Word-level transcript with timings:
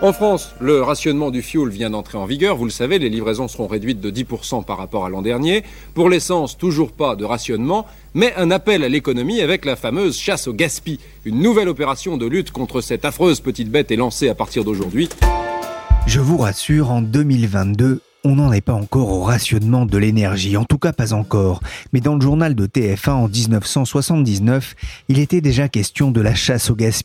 En 0.00 0.12
France, 0.12 0.54
le 0.60 0.80
rationnement 0.80 1.32
du 1.32 1.42
fioul 1.42 1.70
vient 1.70 1.90
d'entrer 1.90 2.18
en 2.18 2.24
vigueur. 2.24 2.56
Vous 2.56 2.64
le 2.64 2.70
savez, 2.70 3.00
les 3.00 3.08
livraisons 3.08 3.48
seront 3.48 3.66
réduites 3.66 4.00
de 4.00 4.12
10% 4.12 4.64
par 4.64 4.78
rapport 4.78 5.04
à 5.04 5.08
l'an 5.08 5.22
dernier. 5.22 5.64
Pour 5.94 6.08
l'essence, 6.08 6.56
toujours 6.56 6.92
pas 6.92 7.16
de 7.16 7.24
rationnement, 7.24 7.84
mais 8.14 8.32
un 8.36 8.52
appel 8.52 8.84
à 8.84 8.88
l'économie 8.88 9.40
avec 9.40 9.64
la 9.64 9.74
fameuse 9.74 10.16
chasse 10.16 10.46
au 10.46 10.52
gaspillage. 10.52 11.00
Une 11.24 11.40
nouvelle 11.40 11.68
opération 11.68 12.16
de 12.16 12.26
lutte 12.26 12.52
contre 12.52 12.80
cette 12.80 13.04
affreuse 13.04 13.40
petite 13.40 13.72
bête 13.72 13.90
est 13.90 13.96
lancée 13.96 14.28
à 14.28 14.36
partir 14.36 14.62
d'aujourd'hui. 14.62 15.08
Je 16.06 16.20
vous 16.20 16.38
rassure, 16.38 16.92
en 16.92 17.02
2022, 17.02 18.00
on 18.28 18.36
n'en 18.36 18.52
est 18.52 18.60
pas 18.60 18.74
encore 18.74 19.10
au 19.10 19.22
rationnement 19.22 19.86
de 19.86 19.96
l'énergie, 19.96 20.58
en 20.58 20.64
tout 20.64 20.76
cas 20.76 20.92
pas 20.92 21.14
encore. 21.14 21.60
Mais 21.94 22.00
dans 22.00 22.14
le 22.14 22.20
journal 22.20 22.54
de 22.54 22.66
TF1 22.66 23.10
en 23.10 23.28
1979, 23.28 24.74
il 25.08 25.18
était 25.18 25.40
déjà 25.40 25.68
question 25.68 26.10
de 26.10 26.20
la 26.20 26.34
chasse 26.34 26.70
au 26.70 26.74
gaspillage 26.74 26.98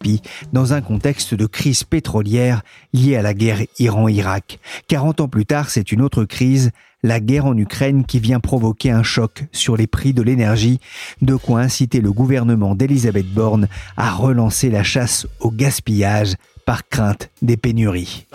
dans 0.52 0.73
un 0.73 0.81
contexte 0.81 1.34
de 1.34 1.45
crise 1.45 1.86
pétrolière 1.86 2.62
liée 2.94 3.16
à 3.16 3.22
la 3.22 3.34
guerre 3.34 3.62
Iran-Irak. 3.80 4.59
40 4.89 5.22
ans 5.22 5.28
plus 5.30 5.45
tard, 5.45 5.70
c'est 5.70 5.94
une 5.94 6.02
autre 6.02 6.25
crise, 6.25 6.72
la 7.03 7.22
guerre 7.22 7.45
en 7.45 7.58
Ukraine 7.58 8.06
qui 8.06 8.19
vient 8.19 8.42
provoquer 8.42 8.92
un 8.92 9.03
choc 9.03 9.45
sur 9.53 9.78
les 9.78 9.88
prix 9.88 10.14
de 10.14 10.22
l'énergie, 10.22 10.80
de 11.22 11.36
quoi 11.36 11.62
inciter 11.62 12.02
le 12.02 12.12
gouvernement 12.12 12.75
d'Elisabeth 12.75 13.28
Borne 13.28 13.69
à 13.95 14.12
relancer 14.12 14.69
la 14.69 14.84
chasse 14.84 15.25
au 15.40 15.52
gaspillage 15.52 16.34
par 16.66 16.88
crainte 16.90 17.30
des 17.42 17.56
pénuries. 17.56 18.25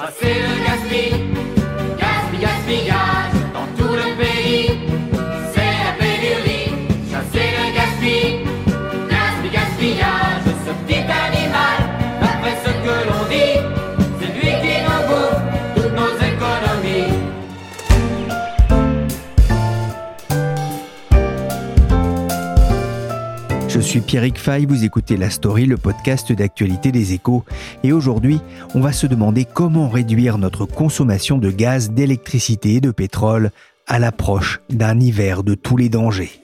gaspillage, 1.99 2.41
gaspillage 2.41 3.33
dans 3.53 3.67
tous 3.77 3.95
les 3.95 3.98
Je 23.79 23.83
suis 23.85 24.01
Pierrick 24.01 24.39
Fay, 24.39 24.67
vous 24.67 24.83
écoutez 24.83 25.17
La 25.17 25.31
Story, 25.31 25.65
le 25.65 25.77
podcast 25.77 26.33
d'actualité 26.33 26.91
des 26.91 27.13
échos. 27.13 27.45
Et 27.85 27.93
aujourd'hui, 27.93 28.41
on 28.75 28.81
va 28.81 28.93
se 28.93 29.07
demander 29.07 29.45
comment 29.45 29.89
réduire 29.89 30.37
notre 30.37 30.67
consommation 30.67 31.39
de 31.39 31.53
gaz, 31.53 31.93
d'électricité 31.93 32.75
et 32.75 32.81
de 32.81 32.91
pétrole 32.91 33.53
à 33.87 34.01
l'approche 34.01 34.61
d'un 34.69 34.99
hiver 34.99 35.45
de 35.45 35.55
tous 35.55 35.77
les 35.77 35.89
dangers. 35.89 36.43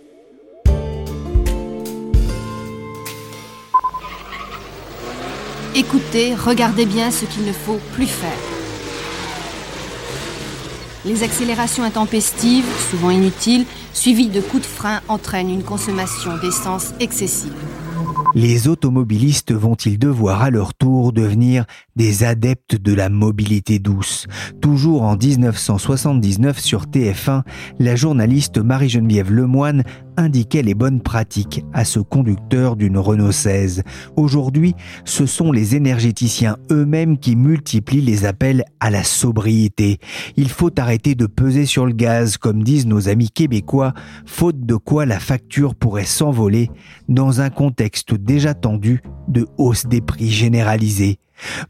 Écoutez, 5.74 6.36
regardez 6.36 6.86
bien 6.86 7.10
ce 7.10 7.24
qu'il 7.24 7.44
ne 7.44 7.52
faut 7.52 7.80
plus 7.94 8.06
faire. 8.06 8.30
Les 11.05 11.24
accélérations 11.24 11.83
intempestives, 11.83 12.64
souvent 12.90 13.11
inutiles, 13.11 13.66
suivi 13.94 14.28
de 14.28 14.40
coups 14.40 14.62
de 14.62 14.66
frein, 14.66 15.00
entraîne 15.08 15.48
une 15.48 15.62
consommation 15.62 16.36
d'essence 16.36 16.92
excessive. 17.00 17.55
Les 18.34 18.66
automobilistes 18.66 19.52
vont-ils 19.52 19.96
devoir 19.96 20.42
à 20.42 20.50
leur 20.50 20.74
tour 20.74 21.12
devenir 21.12 21.66
des 21.94 22.24
adeptes 22.24 22.74
de 22.74 22.92
la 22.92 23.08
mobilité 23.08 23.78
douce? 23.78 24.27
Toujours 24.60 25.02
en 25.02 25.16
1979 25.16 26.58
sur 26.58 26.86
TF1, 26.86 27.42
la 27.78 27.94
journaliste 27.94 28.58
Marie-Geneviève 28.58 29.30
Lemoine 29.30 29.84
indiquait 30.17 30.63
les 30.63 30.75
bonnes 30.75 31.01
pratiques 31.01 31.64
à 31.73 31.85
ce 31.85 32.01
conducteur 32.01 32.77
d'une 32.77 32.98
Renault 32.98 33.33
16. 33.33 33.83
Aujourd'hui, 34.17 34.75
ce 35.05 35.27
sont 35.27 35.52
les 35.52 35.77
énergéticiens 35.77 36.57
eux-mêmes 36.70 37.19
qui 37.19 37.36
multiplient 37.36 38.01
les 38.01 38.25
appels 38.25 38.64
à 38.80 38.91
la 38.91 39.05
sobriété. 39.05 39.98
Il 40.36 40.48
faut 40.48 40.70
arrêter 40.79 41.14
de 41.14 41.27
peser 41.27 41.67
sur 41.67 41.86
le 41.86 41.92
gaz, 41.92 42.36
comme 42.36 42.63
disent 42.63 42.86
nos 42.86 43.08
amis 43.08 43.30
québécois, 43.30 43.95
faute 44.27 44.61
de 44.61 44.77
quoi 44.77 45.07
la 45.07 45.20
facture 45.20 45.75
pourrait 45.75 46.05
s'envoler 46.05 46.70
dans 47.08 47.41
un 47.41 47.51
contexte 47.51 48.14
déjà 48.14 48.55
tendu 48.55 49.02
de 49.29 49.46
hausse 49.58 49.86
des 49.86 50.01
prix 50.01 50.31
généralisés. 50.31 51.19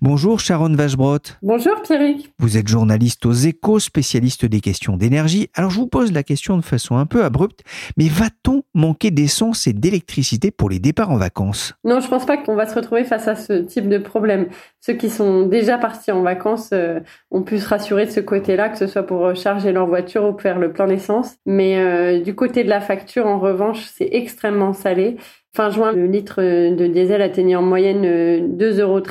Bonjour 0.01 0.41
Sharon 0.41 0.75
Vachebrot. 0.75 1.19
Bonjour 1.43 1.81
Pierrick. 1.83 2.33
Vous 2.39 2.57
êtes 2.57 2.69
journaliste 2.69 3.27
aux 3.27 3.33
échos, 3.33 3.79
spécialiste 3.79 4.45
des 4.45 4.61
questions 4.61 4.97
d'énergie. 4.97 5.49
Alors 5.55 5.71
je 5.71 5.79
vous 5.79 5.87
pose 5.87 6.13
la 6.13 6.23
question 6.23 6.57
de 6.57 6.65
façon 6.65 6.97
un 6.97 7.07
peu 7.07 7.25
abrupte, 7.25 7.61
mais 7.97 8.09
va-t-on 8.09 8.63
manquer 8.75 9.11
d'essence 9.11 9.67
et 9.67 9.73
d'électricité 9.73 10.51
pour 10.51 10.71
les 10.71 10.79
départs 10.79 11.11
en 11.11 11.17
vacances? 11.17 11.75
Non, 11.85 12.01
je 12.01 12.09
pense 12.09 12.27
pas 12.27 12.37
qu'on 12.37 12.57
va 12.57 12.67
se 12.67 12.75
retrouver 12.75 13.05
face 13.05 13.29
à 13.29 13.37
ce 13.37 13.53
type 13.55 13.89
de 13.89 13.99
problème. 13.99 14.47
Ceux 14.81 14.95
qui 14.95 15.11
sont 15.11 15.47
déjà 15.47 15.79
partis 15.79 16.13
en 16.13 16.23
vacances 16.23 16.71
euh, 16.73 17.01
ont 17.31 17.43
pu 17.43 17.59
se 17.59 17.69
rassurer 17.69 18.07
de 18.07 18.11
ce 18.11 18.21
côté-là, 18.21 18.69
que 18.69 18.79
ce 18.79 18.87
soit 18.87 19.05
pour 19.05 19.21
recharger 19.21 19.73
leur 19.73 19.87
voiture 19.87 20.25
ou 20.25 20.39
faire 20.39 20.59
le 20.59 20.73
plein 20.73 20.87
d'essence. 20.87 21.37
Mais 21.47 21.79
euh, 21.79 22.21
du 22.21 22.35
côté 22.35 22.65
de 22.65 22.69
la 22.69 22.81
facture, 22.81 23.27
en 23.27 23.39
revanche, 23.39 23.85
c'est 23.95 24.09
extrêmement 24.13 24.73
salé. 24.73 25.17
Fin 25.55 25.71
juin, 25.71 25.93
le 25.93 26.07
litre 26.07 26.43
de 26.43 26.87
diesel 26.89 27.23
atteignait 27.23 27.55
en 27.55 27.63
moyenne 27.63 28.03
2,13 28.03 28.09
euh, 28.09 28.83
euros 28.83 29.03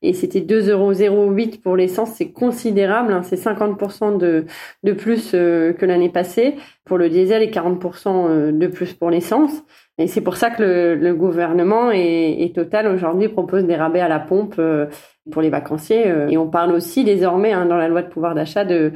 et 0.00 0.12
c'était 0.12 0.38
2,08 0.38 1.06
euros 1.08 1.34
pour 1.60 1.76
l'essence. 1.76 2.10
C'est 2.14 2.30
considérable, 2.30 3.12
hein. 3.12 3.24
c'est 3.24 3.34
50% 3.34 4.16
de, 4.16 4.46
de 4.84 4.92
plus 4.92 5.32
euh, 5.34 5.72
que 5.72 5.84
l'année 5.84 6.08
passée 6.08 6.54
pour 6.86 6.96
le 6.96 7.10
diesel 7.10 7.42
et 7.42 7.50
40% 7.50 8.08
euh, 8.08 8.52
de 8.52 8.66
plus 8.68 8.94
pour 8.94 9.10
l'essence. 9.10 9.52
Et 9.98 10.06
c'est 10.06 10.22
pour 10.22 10.36
ça 10.36 10.50
que 10.50 10.62
le, 10.98 11.14
gouvernement 11.14 11.90
et, 11.90 12.50
Total 12.54 12.86
aujourd'hui 12.86 13.28
propose 13.28 13.64
des 13.64 13.76
rabais 13.76 14.00
à 14.00 14.08
la 14.08 14.20
pompe 14.20 14.58
pour 15.30 15.42
les 15.42 15.50
vacanciers. 15.50 16.06
Euh, 16.06 16.28
et 16.28 16.36
on 16.36 16.48
parle 16.48 16.72
aussi 16.72 17.04
désormais 17.04 17.52
hein, 17.52 17.66
dans 17.66 17.76
la 17.76 17.88
loi 17.88 18.02
de 18.02 18.08
pouvoir 18.08 18.34
d'achat 18.34 18.64
de, 18.64 18.92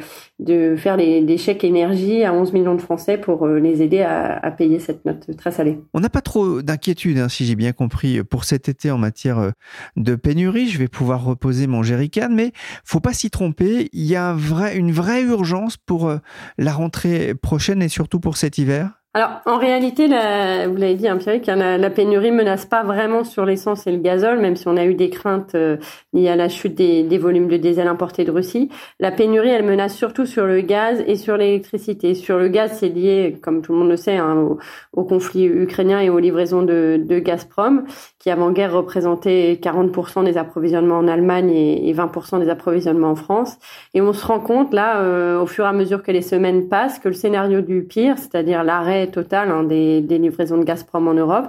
faire 0.76 0.96
des 0.96 1.36
chèques 1.38 1.64
énergie 1.64 2.24
à 2.24 2.32
11 2.32 2.52
millions 2.52 2.74
de 2.74 2.80
Français 2.80 3.18
pour 3.18 3.46
euh, 3.46 3.58
les 3.58 3.82
aider 3.82 4.02
à, 4.02 4.50
payer 4.50 4.78
cette 4.78 5.04
note 5.04 5.36
très 5.36 5.52
salée. 5.52 5.78
On 5.94 6.00
n'a 6.00 6.08
pas 6.08 6.20
trop 6.20 6.60
d'inquiétude, 6.62 7.18
hein, 7.18 7.28
si 7.28 7.44
j'ai 7.44 7.54
bien 7.54 7.72
compris, 7.72 8.22
pour 8.24 8.44
cet 8.44 8.68
été 8.68 8.90
en 8.90 8.98
matière 8.98 9.38
euh, 9.38 9.50
de 9.96 10.14
pénurie. 10.14 10.68
Je 10.68 10.78
vais 10.78 10.88
pouvoir 10.88 11.24
reposer 11.24 11.66
mon 11.66 11.82
jerrycan, 11.82 12.28
mais 12.30 12.52
faut 12.84 13.00
pas 13.00 13.12
s'y 13.12 13.30
tromper. 13.30 13.88
Il 13.92 14.04
y 14.04 14.16
a 14.16 14.34
une 14.74 14.92
vraie 14.92 15.22
urgence 15.22 15.76
pour 15.76 16.12
la 16.58 16.72
rentrée 16.72 17.34
prochaine 17.34 17.79
et 17.82 17.88
surtout 17.88 18.20
pour 18.20 18.36
cet 18.36 18.58
hiver. 18.58 18.99
Alors, 19.12 19.40
en 19.44 19.58
réalité, 19.58 20.06
la, 20.06 20.68
vous 20.68 20.76
l'avez 20.76 20.94
dit, 20.94 21.08
hein, 21.08 21.16
Pierre, 21.16 21.56
la, 21.56 21.76
la, 21.76 21.90
pénurie 21.90 22.30
menace 22.30 22.64
pas 22.64 22.84
vraiment 22.84 23.24
sur 23.24 23.44
l'essence 23.44 23.88
et 23.88 23.90
le 23.90 23.98
gazole, 23.98 24.38
même 24.38 24.54
si 24.54 24.68
on 24.68 24.76
a 24.76 24.84
eu 24.84 24.94
des 24.94 25.10
craintes 25.10 25.56
euh, 25.56 25.78
liées 26.12 26.28
à 26.28 26.36
la 26.36 26.48
chute 26.48 26.76
des, 26.76 27.02
des, 27.02 27.18
volumes 27.18 27.48
de 27.48 27.56
diesel 27.56 27.88
importés 27.88 28.22
de 28.22 28.30
Russie. 28.30 28.68
La 29.00 29.10
pénurie, 29.10 29.48
elle 29.48 29.64
menace 29.64 29.96
surtout 29.96 30.26
sur 30.26 30.46
le 30.46 30.60
gaz 30.60 31.02
et 31.08 31.16
sur 31.16 31.36
l'électricité. 31.36 32.14
Sur 32.14 32.38
le 32.38 32.46
gaz, 32.46 32.76
c'est 32.78 32.88
lié, 32.88 33.36
comme 33.42 33.62
tout 33.62 33.72
le 33.72 33.78
monde 33.78 33.88
le 33.88 33.96
sait, 33.96 34.16
hein, 34.16 34.36
au, 34.36 34.58
au, 34.92 35.02
conflit 35.02 35.44
ukrainien 35.44 35.98
et 35.98 36.08
aux 36.08 36.20
livraisons 36.20 36.62
de, 36.62 37.02
de 37.04 37.18
Gazprom, 37.18 37.86
qui 38.20 38.30
avant-guerre 38.30 38.72
représentait 38.72 39.58
40% 39.60 40.22
des 40.22 40.38
approvisionnements 40.38 40.98
en 40.98 41.08
Allemagne 41.08 41.50
et, 41.50 41.88
et 41.88 41.92
20% 41.92 42.38
des 42.38 42.48
approvisionnements 42.48 43.10
en 43.10 43.16
France. 43.16 43.58
Et 43.92 44.00
on 44.00 44.12
se 44.12 44.24
rend 44.24 44.38
compte, 44.38 44.72
là, 44.72 45.00
euh, 45.00 45.40
au 45.40 45.46
fur 45.46 45.64
et 45.64 45.68
à 45.68 45.72
mesure 45.72 46.04
que 46.04 46.12
les 46.12 46.22
semaines 46.22 46.68
passent, 46.68 47.00
que 47.00 47.08
le 47.08 47.14
scénario 47.14 47.60
du 47.60 47.82
pire, 47.82 48.16
c'est-à-dire 48.16 48.62
l'arrêt 48.62 48.99
total 49.06 49.50
hein, 49.50 49.64
des, 49.64 50.00
livraisons 50.00 50.58
de 50.58 50.64
Gazprom 50.64 51.08
en 51.08 51.14
Europe, 51.14 51.46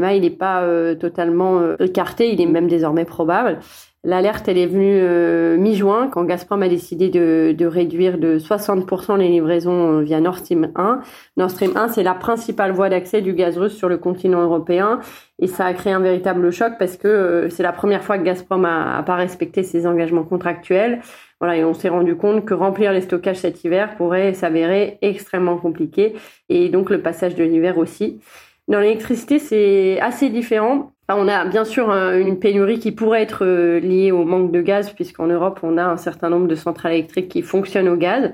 ben, 0.00 0.10
il 0.10 0.22
n'est 0.22 0.30
pas 0.30 0.62
euh, 0.62 0.94
totalement 0.94 1.58
euh, 1.58 1.76
écarté, 1.80 2.32
il 2.32 2.40
est 2.40 2.46
même 2.46 2.68
désormais 2.68 3.04
probable. 3.04 3.58
L'alerte, 4.04 4.46
elle 4.46 4.58
est 4.58 4.66
venue 4.66 4.98
euh, 5.00 5.56
mi-juin, 5.56 6.08
quand 6.08 6.22
Gazprom 6.24 6.62
a 6.62 6.68
décidé 6.68 7.08
de, 7.08 7.66
réduire 7.66 8.18
de 8.18 8.38
60% 8.38 9.18
les 9.18 9.28
livraisons 9.28 10.00
via 10.00 10.20
Nord 10.20 10.38
Stream 10.38 10.70
1. 10.76 11.00
Nord 11.36 11.50
Stream 11.50 11.72
1, 11.74 11.88
c'est 11.88 12.04
la 12.04 12.14
principale 12.14 12.70
voie 12.70 12.88
d'accès 12.88 13.20
du 13.20 13.32
gaz 13.32 13.58
russe 13.58 13.74
sur 13.74 13.88
le 13.88 13.98
continent 13.98 14.42
européen. 14.42 15.00
Et 15.40 15.48
ça 15.48 15.66
a 15.66 15.74
créé 15.74 15.92
un 15.92 16.00
véritable 16.00 16.52
choc 16.52 16.74
parce 16.78 16.96
que 16.96 17.48
c'est 17.50 17.64
la 17.64 17.72
première 17.72 18.04
fois 18.04 18.16
que 18.16 18.22
Gazprom 18.22 18.64
a, 18.64 18.96
a 18.96 19.02
pas 19.02 19.16
respecté 19.16 19.64
ses 19.64 19.86
engagements 19.86 20.24
contractuels. 20.24 21.00
Voilà, 21.40 21.56
et 21.56 21.64
on 21.64 21.74
s'est 21.74 21.90
rendu 21.90 22.16
compte 22.16 22.44
que 22.44 22.54
remplir 22.54 22.92
les 22.92 23.02
stockages 23.02 23.36
cet 23.36 23.62
hiver 23.64 23.96
pourrait 23.96 24.32
s'avérer 24.32 24.98
extrêmement 25.02 25.58
compliqué, 25.58 26.14
et 26.48 26.70
donc 26.70 26.88
le 26.88 27.02
passage 27.02 27.34
de 27.34 27.44
l'hiver 27.44 27.76
aussi. 27.76 28.20
Dans 28.68 28.80
l'électricité, 28.80 29.38
c'est 29.38 30.00
assez 30.00 30.30
différent. 30.30 30.92
On 31.08 31.28
a 31.28 31.44
bien 31.44 31.64
sûr 31.64 31.90
une 31.90 32.38
pénurie 32.38 32.78
qui 32.78 32.92
pourrait 32.92 33.22
être 33.22 33.44
liée 33.78 34.10
au 34.10 34.24
manque 34.24 34.50
de 34.50 34.60
gaz, 34.60 34.90
puisqu'en 34.90 35.26
Europe, 35.26 35.60
on 35.62 35.78
a 35.78 35.84
un 35.84 35.96
certain 35.96 36.30
nombre 36.30 36.48
de 36.48 36.54
centrales 36.56 36.94
électriques 36.94 37.28
qui 37.28 37.42
fonctionnent 37.42 37.88
au 37.88 37.96
gaz. 37.96 38.32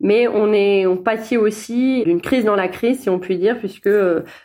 Mais 0.00 0.28
on 0.28 0.52
est, 0.52 0.86
on 0.86 0.96
pâtit 0.96 1.36
aussi 1.36 2.04
d'une 2.04 2.20
crise 2.20 2.44
dans 2.44 2.54
la 2.54 2.68
crise, 2.68 3.00
si 3.00 3.10
on 3.10 3.18
peut 3.18 3.34
dire, 3.34 3.58
puisque 3.58 3.90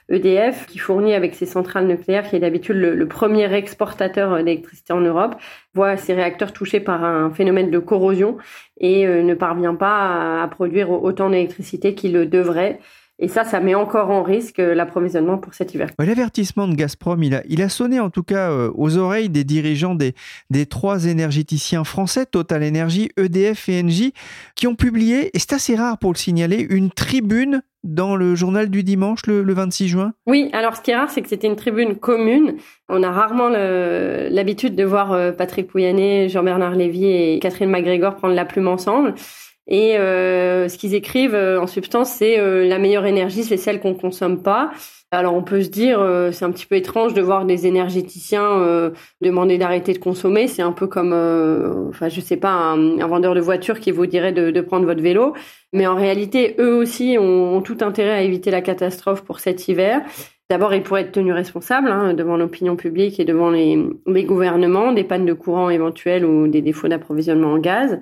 EDF, 0.10 0.66
qui 0.66 0.80
fournit 0.80 1.14
avec 1.14 1.36
ses 1.36 1.46
centrales 1.46 1.86
nucléaires, 1.86 2.28
qui 2.28 2.36
est 2.36 2.40
d'habitude 2.40 2.76
le, 2.76 3.08
premier 3.08 3.54
exportateur 3.54 4.36
d'électricité 4.44 4.94
en 4.94 5.02
Europe, 5.02 5.36
voit 5.76 5.96
ses 5.96 6.16
réacteurs 6.16 6.54
touchés 6.54 6.80
par 6.80 7.04
un 7.04 7.30
phénomène 7.30 7.70
de 7.70 7.78
corrosion 7.78 8.38
et 8.80 9.06
ne 9.06 9.34
parvient 9.36 9.76
pas 9.76 10.42
à 10.42 10.48
produire 10.48 10.90
autant 10.90 11.30
d'électricité 11.30 11.94
qu'il 11.94 12.14
le 12.14 12.26
devrait. 12.26 12.80
Et 13.24 13.30
ça, 13.30 13.46
ça 13.46 13.62
met 13.62 13.74
encore 13.74 14.10
en 14.10 14.22
risque 14.22 14.60
euh, 14.60 14.76
l'approvisionnement 14.76 15.38
pour 15.38 15.54
cet 15.54 15.74
hiver. 15.74 15.88
L'avertissement 15.98 16.68
de 16.68 16.76
Gazprom, 16.76 17.24
il 17.24 17.36
a, 17.36 17.42
il 17.48 17.62
a 17.62 17.70
sonné 17.70 18.02
en 18.02 18.10
tout 18.10 18.22
cas 18.22 18.52
euh, 18.52 18.70
aux 18.76 18.98
oreilles 18.98 19.30
des 19.30 19.46
dirigeants 19.46 19.96
des, 19.96 20.14
des 20.50 20.66
trois 20.66 21.06
énergéticiens 21.06 21.86
français, 21.86 22.26
Total 22.26 22.62
Energy, 22.62 23.12
EDF 23.16 23.70
et 23.70 23.82
Engie, 23.82 24.14
qui 24.56 24.68
ont 24.68 24.76
publié, 24.76 25.32
et 25.34 25.40
c'est 25.40 25.54
assez 25.54 25.74
rare 25.74 26.00
pour 26.00 26.12
le 26.12 26.18
signaler, 26.18 26.68
une 26.70 26.92
tribune 26.92 27.62
dans 27.86 28.18
le 28.18 28.36
journal 28.36 28.70
du 28.70 28.84
dimanche, 28.84 29.26
le, 29.26 29.54
26 29.54 29.88
juin 29.88 30.14
Oui, 30.28 30.50
alors 30.52 30.76
ce 30.76 30.82
qui 30.82 30.92
est 30.92 30.96
rare, 30.96 31.10
c'est 31.10 31.22
que 31.22 31.30
c'était 31.30 31.48
une 31.48 31.56
tribune 31.56 31.96
commune. 31.96 32.56
On 32.90 33.04
a 33.04 33.12
rarement 33.12 33.48
l'habitude 33.48 34.76
de 34.76 34.84
voir 34.84 35.14
euh, 35.14 35.32
Patrick 35.32 35.68
Pouyanné, 35.68 36.28
Jean-Bernard 36.28 36.76
Lévy 36.76 37.06
et 37.06 37.40
Catherine 37.40 37.70
McGregor 37.70 38.16
prendre 38.16 38.36
la 38.36 38.44
plume 38.44 38.68
ensemble. 38.68 39.16
Et 39.68 39.98
euh, 39.98 40.68
ce 40.68 40.78
qu'ils 40.78 40.94
écrivent 40.94 41.36
euh, 41.36 41.62
en 41.62 41.68
substance, 41.68 42.10
c'est 42.10 42.38
euh, 42.38 42.68
la 42.68 42.80
meilleure 42.80 43.06
énergie, 43.06 43.44
c'est 43.44 43.58
celle 43.58 43.80
qu'on 43.80 43.94
consomme 43.94 44.42
pas. 44.42 44.72
Alors 45.12 45.36
on 45.36 45.44
peut 45.44 45.62
se 45.62 45.70
dire, 45.70 46.04
c'est 46.32 46.44
un 46.44 46.50
petit 46.50 46.66
peu 46.66 46.74
étrange 46.74 47.14
de 47.14 47.22
voir 47.22 47.46
des 47.46 47.68
énergéticiens 47.68 48.92
demander 49.22 49.60
d'arrêter 49.60 49.94
de 49.94 50.00
consommer. 50.00 50.48
C'est 50.48 50.64
un 50.64 50.72
peu 50.72 50.88
comme, 50.88 51.14
enfin 51.90 52.10
je 52.10 52.20
sais 52.20 52.36
pas, 52.36 52.50
un, 52.50 53.06
vendeur 53.06 53.36
de 53.36 53.40
voiture 53.40 53.80
qui 53.80 53.92
vous 53.92 54.08
dirait 54.08 54.32
de, 54.32 54.50
de, 54.50 54.62
prendre 54.62 54.88
votre 54.88 55.04
vélo. 55.04 55.36
Mais 55.72 55.86
en 55.86 55.94
réalité, 55.94 56.56
eux 56.58 56.74
aussi 56.74 57.18
ont, 57.20 57.62
tout 57.62 57.78
intérêt 57.82 58.10
à 58.10 58.22
éviter 58.24 58.50
la 58.50 58.62
catastrophe 58.62 59.24
pour 59.24 59.40
cet 59.40 59.68
hiver. 59.68 60.02
D'abord, 60.50 60.74
ils 60.74 60.82
pourraient 60.82 61.02
être 61.02 61.12
tenus 61.12 61.36
responsables 61.36 61.92
hein, 61.92 62.16
devant 62.16 62.36
l'opinion 62.36 62.76
publique 62.76 63.20
et 63.20 63.24
devant 63.24 63.52
les, 63.52 63.88
les 64.08 64.24
gouvernements 64.24 64.94
des 64.94 65.04
pannes 65.04 65.28
de 65.28 65.34
courant 65.34 65.70
éventuelles 65.70 66.26
ou 66.26 66.48
des 66.48 66.64
défauts 66.64 66.88
d'approvisionnement 66.88 67.54
en 67.54 67.60
gaz. 67.60 68.00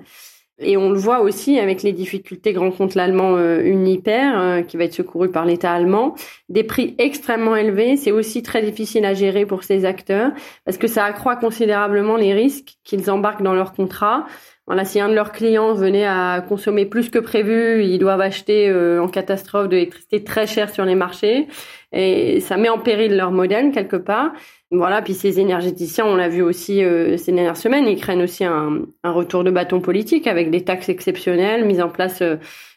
Et 0.58 0.76
on 0.76 0.90
le 0.90 0.98
voit 0.98 1.20
aussi 1.20 1.58
avec 1.58 1.82
les 1.82 1.92
difficultés 1.92 2.52
que 2.52 2.58
rencontre 2.58 2.96
l'allemand 2.96 3.36
euh, 3.36 3.62
Uniper, 3.62 4.32
euh, 4.34 4.62
qui 4.62 4.76
va 4.76 4.84
être 4.84 4.94
secouru 4.94 5.30
par 5.30 5.44
l'État 5.44 5.72
allemand. 5.72 6.14
Des 6.48 6.62
prix 6.62 6.94
extrêmement 6.98 7.56
élevés, 7.56 7.96
c'est 7.96 8.12
aussi 8.12 8.42
très 8.42 8.62
difficile 8.62 9.04
à 9.04 9.14
gérer 9.14 9.46
pour 9.46 9.64
ces 9.64 9.84
acteurs, 9.84 10.30
parce 10.64 10.76
que 10.76 10.86
ça 10.86 11.04
accroît 11.04 11.36
considérablement 11.36 12.16
les 12.16 12.34
risques 12.34 12.74
qu'ils 12.84 13.10
embarquent 13.10 13.42
dans 13.42 13.54
leur 13.54 13.72
contrat. 13.72 14.26
Voilà, 14.68 14.84
si 14.84 15.00
un 15.00 15.08
de 15.08 15.14
leurs 15.14 15.32
clients 15.32 15.74
venait 15.74 16.04
à 16.06 16.40
consommer 16.48 16.86
plus 16.86 17.10
que 17.10 17.18
prévu, 17.18 17.84
ils 17.84 17.98
doivent 17.98 18.20
acheter 18.20 18.68
euh, 18.68 19.02
en 19.02 19.08
catastrophe 19.08 19.68
de 19.68 19.74
l'électricité 19.74 20.22
très 20.22 20.46
chère 20.46 20.70
sur 20.70 20.84
les 20.84 20.94
marchés. 20.94 21.48
Et 21.92 22.38
ça 22.38 22.56
met 22.56 22.68
en 22.68 22.78
péril 22.78 23.16
leur 23.16 23.32
modèle 23.32 23.72
quelque 23.72 23.96
part. 23.96 24.32
Voilà, 24.70 25.02
puis 25.02 25.14
ces 25.14 25.40
énergéticiens, 25.40 26.06
on 26.06 26.14
l'a 26.14 26.28
vu 26.28 26.42
aussi 26.42 26.82
euh, 26.84 27.16
ces 27.16 27.32
dernières 27.32 27.56
semaines, 27.56 27.86
ils 27.86 28.00
craignent 28.00 28.22
aussi 28.22 28.44
un, 28.44 28.86
retour 29.04 29.42
de 29.42 29.50
bâton 29.50 29.80
politique 29.80 30.28
avec 30.28 30.50
des 30.50 30.62
taxes 30.64 30.88
exceptionnelles 30.88 31.64
mises 31.64 31.82
en 31.82 31.88
place 31.88 32.22
euh, 32.22 32.36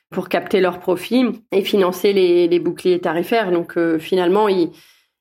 pour 0.10 0.28
capter 0.28 0.62
leurs 0.62 0.80
profits 0.80 1.26
et 1.52 1.62
financer 1.62 2.14
les, 2.14 2.48
les 2.48 2.60
boucliers 2.60 3.00
tarifaires. 3.00 3.52
Donc 3.52 3.78
finalement, 4.00 4.48
ils 4.48 4.70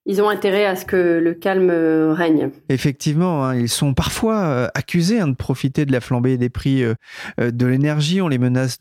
ils 0.07 0.21
ont 0.21 0.29
intérêt 0.29 0.67
à 0.67 0.77
ce 0.77 0.85
que 0.85 1.19
le 1.19 1.33
calme 1.33 1.71
euh, 1.71 2.13
règne. 2.13 2.51
Effectivement, 2.69 3.45
hein, 3.45 3.57
ils 3.57 3.71
sont 3.71 3.95
parfois 3.95 4.45
euh, 4.45 4.69
accusés 4.75 5.19
hein, 5.19 5.29
de 5.29 5.35
profiter 5.35 5.87
de 5.87 5.93
la 5.93 6.01
flambée 6.01 6.37
des 6.37 6.51
prix 6.51 6.85
euh, 6.85 6.95
de 7.39 7.67
l'énergie. 7.67 8.21
On 8.21 8.29
les 8.29 8.39
menace 8.39 8.79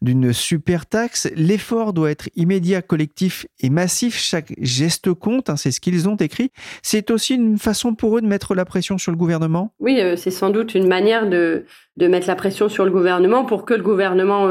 d'une 0.00 0.32
super 0.32 0.86
taxe. 0.86 1.28
L'effort 1.36 1.92
doit 1.92 2.10
être 2.10 2.30
immédiat, 2.34 2.80
collectif 2.80 3.46
et 3.60 3.68
massif. 3.68 4.16
Chaque 4.16 4.54
geste 4.58 5.12
compte. 5.12 5.50
Hein, 5.50 5.56
c'est 5.56 5.70
ce 5.70 5.80
qu'ils 5.80 6.08
ont 6.08 6.16
écrit. 6.16 6.50
C'est 6.82 7.10
aussi 7.10 7.34
une 7.34 7.58
façon 7.58 7.94
pour 7.94 8.16
eux 8.16 8.22
de 8.22 8.26
mettre 8.26 8.54
la 8.54 8.64
pression 8.64 8.96
sur 8.96 9.12
le 9.12 9.18
gouvernement. 9.18 9.74
Oui, 9.80 10.00
c'est 10.16 10.30
sans 10.30 10.50
doute 10.50 10.74
une 10.74 10.88
manière 10.88 11.28
de 11.28 11.64
de 11.96 12.08
mettre 12.08 12.26
la 12.26 12.34
pression 12.34 12.68
sur 12.68 12.84
le 12.84 12.90
gouvernement 12.90 13.44
pour 13.44 13.64
que 13.64 13.72
le 13.72 13.82
gouvernement 13.82 14.48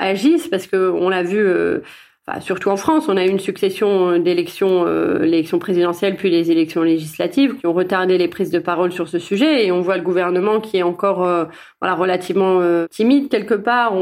agisse, 0.00 0.48
parce 0.48 0.66
que 0.66 0.90
on 0.90 1.08
l'a 1.08 1.22
vu 1.22 1.40
surtout 2.40 2.68
en 2.68 2.76
France, 2.76 3.08
on 3.08 3.16
a 3.16 3.24
eu 3.24 3.28
une 3.28 3.40
succession 3.40 4.10
euh, 4.10 4.18
d'élections, 4.18 4.86
euh, 4.86 5.18
l'élection 5.18 5.58
présidentielle 5.58 6.16
puis 6.16 6.30
les 6.30 6.50
élections 6.50 6.82
législatives 6.82 7.56
qui 7.56 7.66
ont 7.66 7.72
retardé 7.72 8.18
les 8.18 8.28
prises 8.28 8.50
de 8.50 8.58
parole 8.58 8.92
sur 8.92 9.08
ce 9.08 9.18
sujet 9.18 9.66
et 9.66 9.72
on 9.72 9.80
voit 9.80 9.96
le 9.96 10.02
gouvernement 10.02 10.60
qui 10.60 10.76
est 10.76 10.82
encore 10.82 11.24
euh, 11.24 11.46
voilà 11.80 11.94
relativement 11.94 12.60
timide 12.88 13.28
quelque 13.28 13.54
part. 13.54 13.94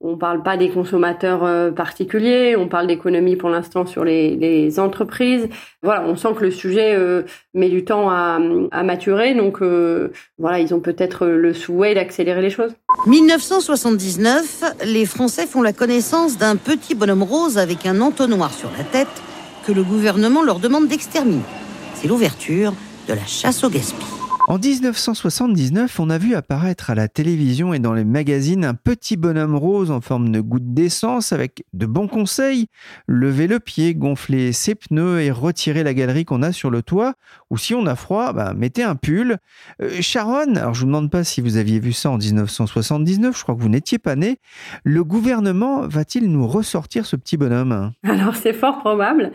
On 0.00 0.16
parle 0.16 0.42
pas 0.42 0.56
des 0.56 0.70
consommateurs 0.70 1.44
euh, 1.44 1.70
particuliers, 1.70 2.56
on 2.56 2.68
parle 2.68 2.86
d'économie 2.86 3.36
pour 3.36 3.50
l'instant 3.50 3.84
sur 3.84 4.02
les, 4.02 4.34
les, 4.34 4.80
entreprises. 4.80 5.48
Voilà, 5.82 6.04
on 6.06 6.16
sent 6.16 6.28
que 6.38 6.44
le 6.44 6.50
sujet 6.50 6.94
euh, 6.96 7.22
met 7.52 7.68
du 7.68 7.84
temps 7.84 8.08
à, 8.08 8.38
à 8.70 8.82
maturer, 8.82 9.34
donc 9.34 9.60
euh, 9.60 10.10
voilà, 10.38 10.58
ils 10.58 10.72
ont 10.72 10.80
peut-être 10.80 11.26
le 11.26 11.52
souhait 11.52 11.94
d'accélérer 11.94 12.40
les 12.40 12.50
choses. 12.50 12.72
1979, 13.06 14.64
les 14.86 15.04
Français 15.04 15.46
font 15.46 15.62
la 15.62 15.74
connaissance 15.74 16.38
d'un 16.38 16.56
petit 16.56 16.94
bonhomme 16.94 17.22
rose 17.22 17.58
avec 17.58 17.84
un 17.84 18.00
entonnoir 18.00 18.52
sur 18.52 18.70
la 18.78 18.84
tête 18.84 19.08
que 19.66 19.72
le 19.72 19.82
gouvernement 19.82 20.42
leur 20.42 20.60
demande 20.60 20.88
d'exterminer. 20.88 21.42
C'est 21.94 22.08
l'ouverture 22.08 22.72
de 23.06 23.12
la 23.12 23.26
chasse 23.26 23.62
au 23.64 23.68
gaspillage. 23.68 24.19
En 24.50 24.58
1979, 24.58 26.00
on 26.00 26.10
a 26.10 26.18
vu 26.18 26.34
apparaître 26.34 26.90
à 26.90 26.96
la 26.96 27.06
télévision 27.06 27.72
et 27.72 27.78
dans 27.78 27.92
les 27.92 28.04
magazines 28.04 28.64
un 28.64 28.74
petit 28.74 29.16
bonhomme 29.16 29.54
rose 29.54 29.92
en 29.92 30.00
forme 30.00 30.32
de 30.32 30.40
goutte 30.40 30.74
d'essence 30.74 31.32
avec 31.32 31.62
de 31.72 31.86
bons 31.86 32.08
conseils. 32.08 32.66
Lever 33.06 33.46
le 33.46 33.60
pied, 33.60 33.94
gonfler 33.94 34.50
ses 34.50 34.74
pneus 34.74 35.20
et 35.20 35.30
retirer 35.30 35.84
la 35.84 35.94
galerie 35.94 36.24
qu'on 36.24 36.42
a 36.42 36.50
sur 36.50 36.68
le 36.68 36.82
toit. 36.82 37.14
Ou 37.50 37.58
si 37.58 37.76
on 37.76 37.86
a 37.86 37.94
froid, 37.94 38.32
bah, 38.32 38.52
mettez 38.52 38.82
un 38.82 38.96
pull. 38.96 39.36
Euh, 39.80 40.00
Sharon, 40.00 40.56
alors 40.56 40.74
je 40.74 40.80
vous 40.80 40.86
demande 40.86 41.12
pas 41.12 41.22
si 41.22 41.40
vous 41.40 41.56
aviez 41.56 41.78
vu 41.78 41.92
ça 41.92 42.10
en 42.10 42.18
1979, 42.18 43.38
je 43.38 43.42
crois 43.44 43.54
que 43.54 43.60
vous 43.60 43.68
n'étiez 43.68 44.00
pas 44.00 44.16
né. 44.16 44.38
Le 44.82 45.04
gouvernement 45.04 45.86
va-t-il 45.86 46.28
nous 46.28 46.48
ressortir 46.48 47.06
ce 47.06 47.14
petit 47.14 47.36
bonhomme? 47.36 47.92
Alors 48.02 48.34
c'est 48.34 48.52
fort 48.52 48.80
probable. 48.80 49.30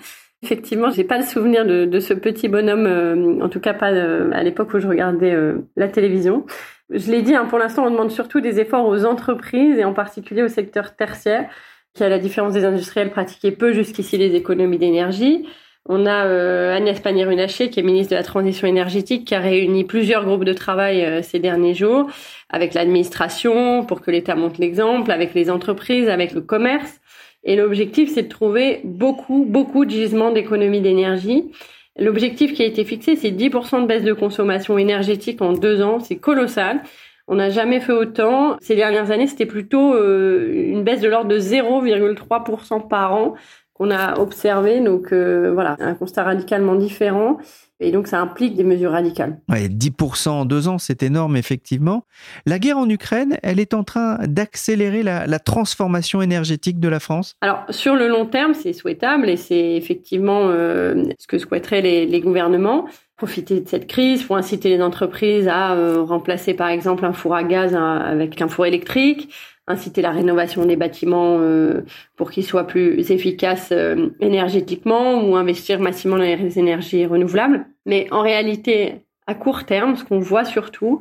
Effectivement, 0.45 0.91
j'ai 0.91 1.03
pas 1.03 1.17
le 1.17 1.23
souvenir 1.23 1.65
de, 1.65 1.99
ce 1.99 2.13
petit 2.13 2.49
bonhomme, 2.49 2.85
euh, 2.85 3.43
en 3.43 3.49
tout 3.49 3.59
cas 3.59 3.73
pas 3.73 3.91
euh, 3.91 4.29
à 4.31 4.43
l'époque 4.43 4.71
où 4.75 4.79
je 4.79 4.87
regardais 4.87 5.31
euh, 5.31 5.55
la 5.75 5.87
télévision. 5.87 6.45
Je 6.91 7.09
l'ai 7.09 7.23
dit, 7.23 7.33
hein, 7.33 7.45
pour 7.45 7.57
l'instant, 7.57 7.83
on 7.83 7.89
demande 7.89 8.11
surtout 8.11 8.41
des 8.41 8.59
efforts 8.59 8.85
aux 8.85 9.05
entreprises 9.05 9.79
et 9.79 9.83
en 9.83 9.93
particulier 9.93 10.43
au 10.43 10.47
secteur 10.47 10.95
tertiaire, 10.95 11.49
qui 11.95 12.03
à 12.03 12.09
la 12.09 12.19
différence 12.19 12.53
des 12.53 12.63
industriels 12.63 13.09
pratiquait 13.09 13.53
peu 13.53 13.73
jusqu'ici 13.73 14.19
les 14.19 14.35
économies 14.35 14.77
d'énergie. 14.77 15.47
On 15.89 16.05
a 16.05 16.75
Agnès 16.75 16.99
Pannier-Runacher, 16.99 17.71
qui 17.71 17.79
est 17.79 17.83
ministre 17.83 18.11
de 18.11 18.15
la 18.15 18.23
Transition 18.23 18.67
énergétique, 18.67 19.25
qui 19.25 19.33
a 19.33 19.39
réuni 19.39 19.83
plusieurs 19.83 20.25
groupes 20.25 20.45
de 20.45 20.53
travail 20.53 21.23
ces 21.23 21.39
derniers 21.39 21.73
jours, 21.73 22.07
avec 22.51 22.75
l'administration, 22.75 23.83
pour 23.83 24.01
que 24.01 24.11
l'État 24.11 24.35
montre 24.35 24.61
l'exemple, 24.61 25.11
avec 25.11 25.33
les 25.33 25.49
entreprises, 25.49 26.07
avec 26.07 26.33
le 26.33 26.41
commerce. 26.41 26.99
Et 27.45 27.55
l'objectif, 27.55 28.11
c'est 28.13 28.23
de 28.23 28.29
trouver 28.29 28.81
beaucoup, 28.83 29.45
beaucoup 29.47 29.85
de 29.85 29.91
gisements 29.91 30.31
d'économie 30.31 30.81
d'énergie. 30.81 31.51
L'objectif 31.97 32.53
qui 32.53 32.63
a 32.63 32.65
été 32.65 32.83
fixé, 32.83 33.15
c'est 33.15 33.31
10% 33.31 33.83
de 33.83 33.87
baisse 33.87 34.03
de 34.03 34.13
consommation 34.13 34.77
énergétique 34.77 35.41
en 35.41 35.53
deux 35.53 35.81
ans. 35.81 35.99
C'est 35.99 36.17
colossal. 36.17 36.81
On 37.27 37.35
n'a 37.35 37.49
jamais 37.49 37.79
fait 37.79 37.93
autant. 37.93 38.57
Ces 38.61 38.75
dernières 38.75 39.11
années, 39.11 39.27
c'était 39.27 39.45
plutôt 39.45 39.93
euh, 39.93 40.51
une 40.53 40.83
baisse 40.83 41.01
de 41.01 41.07
l'ordre 41.07 41.29
de 41.29 41.39
0,3% 41.39 42.87
par 42.87 43.13
an 43.13 43.35
qu'on 43.75 43.91
a 43.91 44.19
observé. 44.19 44.81
Donc 44.81 45.13
euh, 45.13 45.51
voilà, 45.53 45.77
un 45.79 45.93
constat 45.93 46.23
radicalement 46.23 46.75
différent. 46.75 47.37
Et 47.81 47.91
donc, 47.91 48.07
ça 48.07 48.21
implique 48.21 48.55
des 48.55 48.63
mesures 48.63 48.91
radicales. 48.91 49.37
Ouais, 49.49 49.67
10% 49.67 50.29
en 50.29 50.45
deux 50.45 50.69
ans, 50.69 50.77
c'est 50.77 51.03
énorme, 51.03 51.35
effectivement. 51.35 52.05
La 52.45 52.57
guerre 52.57 52.77
en 52.77 52.89
Ukraine, 52.89 53.37
elle 53.43 53.59
est 53.59 53.73
en 53.73 53.83
train 53.83 54.17
d'accélérer 54.25 55.03
la, 55.03 55.39
transformation 55.39 56.21
énergétique 56.21 56.79
de 56.79 56.87
la 56.87 57.01
France 57.01 57.35
Alors, 57.41 57.65
sur 57.69 57.95
le 57.95 58.07
long 58.07 58.25
terme, 58.25 58.53
c'est 58.53 58.71
souhaitable 58.71 59.29
et 59.29 59.35
c'est 59.35 59.73
effectivement 59.75 60.47
euh, 60.47 61.03
ce 61.19 61.27
que 61.27 61.37
souhaiteraient 61.37 61.81
les, 61.81 62.05
les, 62.05 62.21
gouvernements. 62.21 62.85
Profiter 63.17 63.59
de 63.59 63.67
cette 63.67 63.87
crise 63.87 64.23
pour 64.23 64.37
inciter 64.37 64.69
les 64.69 64.81
entreprises 64.81 65.49
à 65.49 65.73
euh, 65.73 66.01
remplacer, 66.01 66.53
par 66.53 66.69
exemple, 66.69 67.03
un 67.03 67.13
four 67.13 67.35
à 67.35 67.43
gaz 67.43 67.75
hein, 67.75 67.97
avec 67.97 68.41
un 68.41 68.47
four 68.47 68.65
électrique, 68.65 69.33
inciter 69.67 70.01
la 70.01 70.11
rénovation 70.11 70.65
des 70.65 70.75
bâtiments 70.75 71.37
euh, 71.39 71.81
pour 72.15 72.31
qu'ils 72.31 72.45
soient 72.45 72.67
plus 72.67 73.11
efficaces 73.11 73.69
euh, 73.71 74.09
énergétiquement 74.19 75.23
ou 75.23 75.35
investir 75.35 75.79
massivement 75.79 76.17
dans 76.17 76.23
les 76.23 76.59
énergies 76.59 77.05
renouvelables. 77.05 77.65
Mais 77.85 78.07
en 78.11 78.21
réalité, 78.21 79.01
à 79.27 79.33
court 79.33 79.65
terme, 79.65 79.95
ce 79.95 80.03
qu'on 80.03 80.19
voit 80.19 80.45
surtout, 80.45 80.99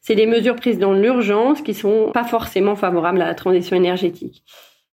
c'est 0.00 0.14
des 0.14 0.26
mesures 0.26 0.56
prises 0.56 0.78
dans 0.78 0.94
l'urgence 0.94 1.60
qui 1.60 1.74
sont 1.74 2.10
pas 2.12 2.24
forcément 2.24 2.74
favorables 2.74 3.20
à 3.20 3.26
la 3.26 3.34
transition 3.34 3.76
énergétique. 3.76 4.42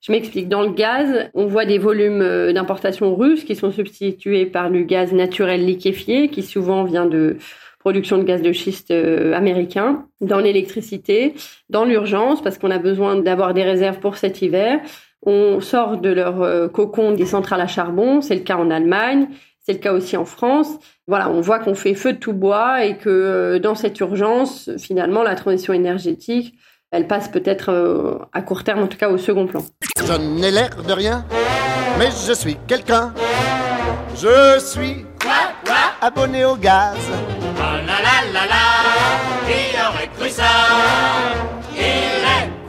Je 0.01 0.11
m'explique. 0.11 0.49
Dans 0.49 0.63
le 0.63 0.73
gaz, 0.73 1.31
on 1.33 1.47
voit 1.47 1.65
des 1.65 1.79
volumes 1.79 2.23
euh, 2.23 2.53
d'importation 2.53 3.15
russes 3.15 3.45
qui 3.45 3.55
sont 3.55 3.71
substitués 3.71 4.47
par 4.47 4.69
du 4.69 4.85
gaz 4.85 5.13
naturel 5.13 5.65
liquéfié, 5.65 6.29
qui 6.29 6.43
souvent 6.43 6.83
vient 6.83 7.07
de 7.07 7.37
production 7.83 8.19
de 8.19 8.25
gaz 8.25 8.43
de 8.43 8.53
schiste 8.53 8.91
euh, 8.91 9.35
américain. 9.35 10.07
Dans 10.21 10.39
l'électricité, 10.39 11.35
dans 11.69 11.85
l'urgence, 11.85 12.43
parce 12.43 12.59
qu'on 12.59 12.71
a 12.71 12.79
besoin 12.79 13.17
d'avoir 13.17 13.55
des 13.55 13.63
réserves 13.63 13.99
pour 13.99 14.17
cet 14.17 14.43
hiver, 14.43 14.81
on 15.25 15.61
sort 15.61 15.99
de 15.99 16.11
leur 16.11 16.43
euh, 16.43 16.69
cocon 16.69 17.13
des 17.13 17.27
centrales 17.27 17.61
à 17.61 17.67
charbon. 17.67 18.21
C'est 18.21 18.35
le 18.35 18.43
cas 18.43 18.57
en 18.57 18.71
Allemagne. 18.71 19.29
C'est 19.61 19.75
le 19.75 19.79
cas 19.79 19.93
aussi 19.93 20.17
en 20.17 20.25
France. 20.25 20.69
Voilà, 21.07 21.31
on 21.31 21.41
voit 21.41 21.61
qu'on 21.61 21.75
fait 21.75 21.95
feu 21.95 22.15
de 22.15 22.19
tout 22.19 22.33
bois 22.33 22.85
et 22.85 22.97
que 22.97 23.59
dans 23.59 23.77
cette 23.77 24.01
urgence, 24.01 24.71
finalement, 24.79 25.23
la 25.23 25.37
transition 25.37 25.73
énergétique 25.73 26.55
elle 26.93 27.07
passe 27.07 27.29
peut-être 27.29 27.71
euh, 27.71 28.19
à 28.33 28.43
court 28.43 28.65
terme, 28.65 28.83
en 28.83 28.87
tout 28.87 28.99
cas 28.99 29.09
au 29.09 29.17
second 29.17 29.47
plan. 29.47 29.65
Je 30.05 30.13
n'ai 30.13 30.51
l'air 30.51 30.77
de 30.87 30.93
rien, 30.93 31.25
mais 31.99 32.11
je 32.27 32.35
suis 32.35 32.57
quelqu'un. 32.69 33.15
Je 34.15 34.59
suis 34.61 35.07
abonné 36.03 36.45
au 36.45 36.55
gaz. 36.55 36.99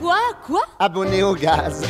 quoi, 0.00 0.16
quoi 0.46 0.62
Abonné 0.78 1.22
au 1.22 1.34
gaz. 1.34 1.82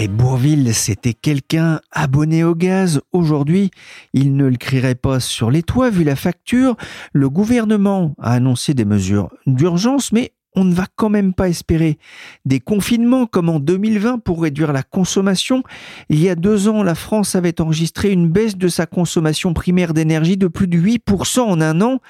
Et 0.00 0.08
Bourville, 0.08 0.74
c'était 0.74 1.12
quelqu'un 1.12 1.80
abonné 1.92 2.42
au 2.42 2.54
gaz. 2.56 3.00
Aujourd'hui, 3.12 3.70
il 4.14 4.34
ne 4.34 4.46
le 4.46 4.56
crierait 4.56 4.96
pas 4.96 5.20
sur 5.20 5.50
les 5.50 5.62
toits 5.62 5.90
vu 5.90 6.02
la 6.02 6.16
facture. 6.16 6.76
Le 7.12 7.28
gouvernement 7.30 8.14
a 8.18 8.32
annoncé 8.32 8.74
des 8.74 8.84
mesures 8.84 9.28
d'urgence, 9.46 10.10
mais 10.10 10.32
on 10.54 10.64
ne 10.64 10.74
va 10.74 10.84
quand 10.96 11.08
même 11.08 11.34
pas 11.34 11.48
espérer 11.48 11.98
des 12.44 12.60
confinements 12.60 13.26
comme 13.26 13.48
en 13.48 13.58
2020 13.58 14.18
pour 14.18 14.42
réduire 14.42 14.72
la 14.72 14.82
consommation. 14.82 15.62
Il 16.08 16.22
y 16.22 16.28
a 16.28 16.34
deux 16.34 16.68
ans, 16.68 16.82
la 16.82 16.94
France 16.94 17.34
avait 17.34 17.60
enregistré 17.60 18.10
une 18.10 18.28
baisse 18.28 18.56
de 18.56 18.68
sa 18.68 18.86
consommation 18.86 19.54
primaire 19.54 19.94
d'énergie 19.94 20.36
de 20.36 20.48
plus 20.48 20.68
de 20.68 20.78
8% 20.78 21.40
en 21.40 21.60
un 21.60 21.80
an. 21.80 22.00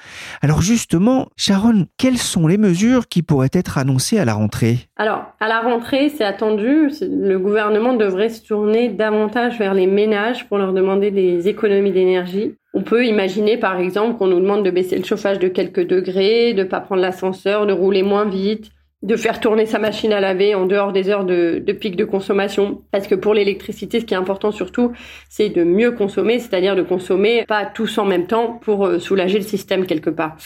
Alors 0.41 0.61
justement, 0.61 1.29
Sharon, 1.37 1.87
quelles 1.97 2.17
sont 2.17 2.47
les 2.47 2.57
mesures 2.57 3.07
qui 3.07 3.23
pourraient 3.23 3.49
être 3.53 3.77
annoncées 3.77 4.19
à 4.19 4.25
la 4.25 4.33
rentrée? 4.33 4.79
Alors, 4.97 5.25
à 5.39 5.47
la 5.47 5.61
rentrée, 5.61 6.09
c'est 6.09 6.23
attendu, 6.23 6.89
le 7.01 7.37
gouvernement 7.37 7.93
devrait 7.93 8.29
se 8.29 8.45
tourner 8.45 8.89
davantage 8.89 9.57
vers 9.57 9.73
les 9.73 9.87
ménages 9.87 10.47
pour 10.47 10.57
leur 10.57 10.73
demander 10.73 11.11
des 11.11 11.47
économies 11.47 11.91
d'énergie. 11.91 12.55
On 12.73 12.81
peut 12.81 13.05
imaginer 13.05 13.57
par 13.57 13.79
exemple 13.79 14.17
qu'on 14.17 14.27
nous 14.27 14.39
demande 14.39 14.65
de 14.65 14.71
baisser 14.71 14.97
le 14.97 15.03
chauffage 15.03 15.37
de 15.37 15.47
quelques 15.47 15.85
degrés, 15.85 16.53
de 16.53 16.63
pas 16.63 16.79
prendre 16.79 17.01
l'ascenseur, 17.01 17.67
de 17.67 17.73
rouler 17.73 18.01
moins 18.01 18.25
vite, 18.25 18.71
de 19.03 19.15
faire 19.15 19.39
tourner 19.39 19.65
sa 19.65 19.79
machine 19.79 20.13
à 20.13 20.21
laver 20.21 20.55
en 20.55 20.65
dehors 20.65 20.93
des 20.93 21.09
heures 21.09 21.25
de, 21.25 21.59
pic 21.79 21.95
de 21.95 22.05
consommation. 22.05 22.81
Parce 22.91 23.05
que 23.05 23.15
pour 23.15 23.33
l'électricité, 23.33 23.99
ce 23.99 24.05
qui 24.05 24.13
est 24.13 24.17
important 24.17 24.51
surtout, 24.51 24.93
c'est 25.29 25.49
de 25.49 25.63
mieux 25.63 25.91
consommer, 25.91 26.39
c'est-à-dire 26.39 26.75
de 26.75 26.81
consommer 26.81 27.45
pas 27.45 27.65
tous 27.65 27.97
en 27.97 28.05
même 28.05 28.25
temps 28.25 28.59
pour 28.63 28.87
euh, 28.87 28.99
soulager 28.99 29.37
le 29.37 29.45
système 29.45 29.85
quelque 29.85 30.09
part. 30.09 30.37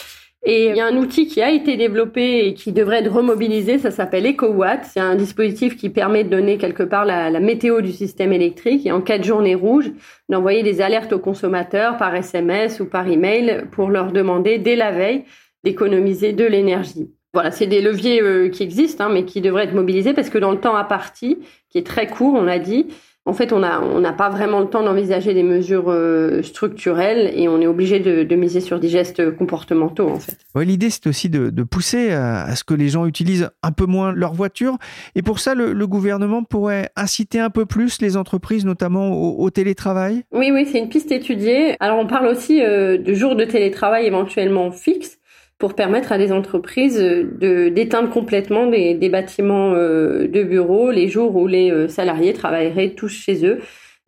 Et 0.46 0.70
il 0.70 0.76
y 0.76 0.80
a 0.80 0.86
un 0.86 0.96
outil 0.98 1.28
qui 1.28 1.42
a 1.42 1.52
été 1.52 1.78
développé 1.78 2.48
et 2.48 2.54
qui 2.54 2.72
devrait 2.72 3.00
être 3.00 3.12
remobilisé, 3.12 3.80
ça 3.80 3.92
s'appelle 3.92 4.26
EcoWatt. 4.28 4.86
C'est 4.86 5.00
un 5.00 5.16
dispositif 5.16 5.76
qui 5.76 5.90
permet 5.90 6.24
de 6.24 6.30
donner 6.30 6.58
quelque 6.58 6.84
part 6.84 7.06
la, 7.06 7.30
la, 7.30 7.40
météo 7.40 7.82
du 7.82 7.92
système 7.92 8.32
électrique 8.32 8.86
et 8.86 8.92
en 8.92 9.02
cas 9.02 9.18
de 9.18 9.24
journée 9.24 9.56
rouge, 9.56 9.92
d'envoyer 10.30 10.64
des 10.64 10.80
alertes 10.80 11.12
aux 11.12 11.20
consommateurs 11.20 11.98
par 11.98 12.16
SMS 12.16 12.80
ou 12.80 12.86
par 12.86 13.08
email 13.08 13.66
pour 13.72 13.90
leur 13.90 14.12
demander 14.12 14.60
dès 14.60 14.76
la 14.76 14.92
veille 14.92 15.26
d'économiser 15.64 16.34
de 16.34 16.46
l'énergie. 16.46 17.17
Voilà, 17.38 17.52
c'est 17.52 17.68
des 17.68 17.84
leviers 17.84 18.20
euh, 18.20 18.50
qui 18.50 18.64
existent, 18.64 19.04
hein, 19.04 19.10
mais 19.14 19.24
qui 19.24 19.42
devraient 19.42 19.66
être 19.66 19.76
mobilisés 19.76 20.16
parce 20.16 20.32
que 20.32 20.40
dans 20.40 20.50
le 20.50 20.60
temps 20.60 20.76
à 20.76 20.84
partie, 20.84 21.38
qui 21.70 21.78
est 21.78 21.86
très 21.86 22.08
court, 22.08 22.34
on 22.34 22.42
l'a 22.42 22.58
dit, 22.58 22.88
en 23.26 23.34
fait, 23.34 23.54
on 23.54 23.60
n'a 23.60 23.80
on 23.80 24.02
pas 24.14 24.30
vraiment 24.30 24.60
le 24.60 24.66
temps 24.66 24.82
d'envisager 24.82 25.36
des 25.36 25.44
mesures 25.44 25.92
euh, 25.92 26.42
structurelles 26.42 27.32
et 27.36 27.48
on 27.48 27.62
est 27.62 27.68
obligé 27.68 28.00
de, 28.00 28.36
miser 28.36 28.60
sur 28.60 28.80
des 28.80 28.90
gestes 28.90 29.30
comportementaux, 29.36 30.10
en 30.10 30.20
fait. 30.20 30.36
L'idée, 30.56 30.90
c'est 30.90 31.06
aussi 31.06 31.30
de, 31.30 31.52
pousser 31.62 32.10
à, 32.12 32.56
ce 32.56 32.64
que 32.64 32.74
les 32.74 32.90
gens 32.90 33.06
utilisent 33.06 33.52
un 33.62 33.72
peu 33.72 33.86
moins 33.86 34.12
leur 34.14 34.34
voiture. 34.34 34.80
Et 35.14 35.22
pour 35.22 35.38
ça, 35.38 35.54
le, 35.54 35.86
gouvernement 35.86 36.44
pourrait 36.44 36.90
inciter 36.96 37.40
un 37.40 37.52
peu 37.52 37.68
plus 37.68 38.02
les 38.02 38.18
entreprises, 38.18 38.66
notamment 38.66 39.12
au, 39.12 39.48
télétravail? 39.52 40.24
Oui, 40.32 40.50
oui, 40.52 40.68
c'est 40.72 40.80
une 40.80 40.90
piste 40.90 41.12
étudiée. 41.12 41.76
Alors, 41.80 42.00
on 42.00 42.08
parle 42.08 42.26
aussi 42.26 42.64
euh, 42.64 42.98
de 42.98 43.14
jours 43.14 43.36
de 43.36 43.46
télétravail 43.46 44.08
éventuellement 44.08 44.72
fixes 44.72 45.20
pour 45.60 45.74
permettre 45.74 46.12
à 46.12 46.18
des 46.18 46.32
entreprises 46.32 47.00
de 47.00 47.70
d'éteindre 47.70 48.10
complètement 48.10 48.68
des, 48.68 49.10
bâtiments 49.10 49.74
euh, 49.74 50.28
de 50.28 50.44
bureaux 50.44 50.92
les 50.92 51.08
jours 51.08 51.36
où 51.36 51.48
les 51.48 51.72
euh, 51.72 51.88
salariés 51.88 52.34
travailleraient 52.34 52.92
tous 52.92 53.10
chez 53.10 53.46
eux. 53.46 53.60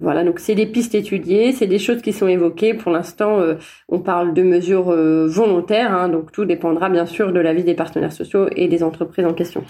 Voilà, 0.01 0.23
donc 0.23 0.39
c'est 0.39 0.55
des 0.55 0.65
pistes 0.65 0.95
étudiées, 0.95 1.51
c'est 1.51 1.67
des 1.67 1.79
choses 1.79 2.01
qui 2.01 2.13
sont 2.13 2.27
évoquées. 2.27 2.73
Pour 2.73 2.91
l'instant, 2.91 3.39
euh, 3.39 3.55
on 3.89 3.99
parle 3.99 4.33
de 4.33 4.43
mesures 4.43 4.91
volontaires, 4.93 5.91
hein, 5.91 6.07
donc 6.07 6.31
tout 6.31 6.45
dépendra 6.45 6.87
bien 6.89 7.05
sûr 7.05 7.33
de 7.33 7.39
l'avis 7.39 7.63
des 7.63 7.73
partenaires 7.73 8.13
sociaux 8.13 8.47
et 8.55 8.69
des 8.69 8.81
entreprises 8.81 9.25
en 9.25 9.33
question. 9.33 9.65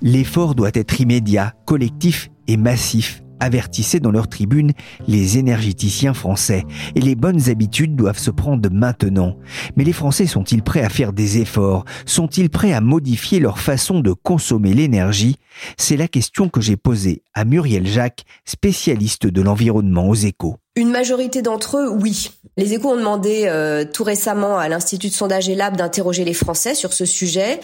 L'effort 0.00 0.54
doit 0.54 0.70
être 0.74 1.00
immédiat, 1.00 1.54
collectif 1.66 2.30
et 2.46 2.56
massif 2.56 3.20
avertissaient 3.40 4.00
dans 4.00 4.10
leur 4.10 4.28
tribune 4.28 4.72
les 5.08 5.38
énergéticiens 5.38 6.14
français. 6.14 6.64
Et 6.94 7.00
les 7.00 7.14
bonnes 7.14 7.48
habitudes 7.48 7.96
doivent 7.96 8.18
se 8.18 8.30
prendre 8.30 8.70
maintenant. 8.70 9.36
Mais 9.76 9.84
les 9.84 9.92
Français 9.92 10.26
sont-ils 10.26 10.62
prêts 10.62 10.82
à 10.82 10.88
faire 10.88 11.12
des 11.12 11.38
efforts? 11.38 11.84
Sont-ils 12.06 12.50
prêts 12.50 12.72
à 12.72 12.80
modifier 12.80 13.40
leur 13.40 13.58
façon 13.58 14.00
de 14.00 14.12
consommer 14.12 14.74
l'énergie? 14.74 15.36
C'est 15.76 15.96
la 15.96 16.08
question 16.08 16.48
que 16.48 16.60
j'ai 16.60 16.76
posée 16.76 17.22
à 17.34 17.44
Muriel 17.44 17.86
Jacques, 17.86 18.24
spécialiste 18.44 19.26
de 19.26 19.42
l'environnement 19.42 20.08
aux 20.08 20.14
échos. 20.14 20.56
Une 20.80 20.88
majorité 20.88 21.42
d'entre 21.42 21.76
eux, 21.76 21.90
oui. 21.90 22.30
Les 22.56 22.72
échos 22.72 22.88
ont 22.88 22.96
demandé 22.96 23.44
euh, 23.44 23.84
tout 23.84 24.02
récemment 24.02 24.56
à 24.56 24.66
l'Institut 24.70 25.08
de 25.08 25.12
sondage 25.12 25.46
ELAB 25.50 25.76
d'interroger 25.76 26.24
les 26.24 26.32
Français 26.32 26.74
sur 26.74 26.94
ce 26.94 27.04
sujet 27.04 27.60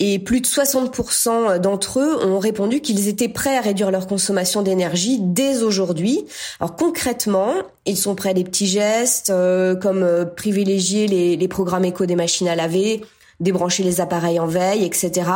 et 0.00 0.18
plus 0.18 0.40
de 0.40 0.46
60% 0.46 1.60
d'entre 1.60 2.00
eux 2.00 2.26
ont 2.26 2.40
répondu 2.40 2.80
qu'ils 2.80 3.06
étaient 3.06 3.28
prêts 3.28 3.56
à 3.56 3.60
réduire 3.60 3.92
leur 3.92 4.08
consommation 4.08 4.62
d'énergie 4.62 5.20
dès 5.20 5.62
aujourd'hui. 5.62 6.26
Alors 6.58 6.74
concrètement, 6.74 7.54
ils 7.84 7.96
sont 7.96 8.16
prêts 8.16 8.30
à 8.30 8.34
des 8.34 8.42
petits 8.42 8.66
gestes 8.66 9.30
euh, 9.30 9.76
comme 9.76 10.02
euh, 10.02 10.24
privilégier 10.24 11.06
les, 11.06 11.36
les 11.36 11.48
programmes 11.48 11.84
éco 11.84 12.04
des 12.04 12.16
machines 12.16 12.48
à 12.48 12.56
laver, 12.56 13.00
débrancher 13.40 13.82
les 13.82 14.00
appareils 14.00 14.40
en 14.40 14.46
veille, 14.46 14.84
etc. 14.84 15.30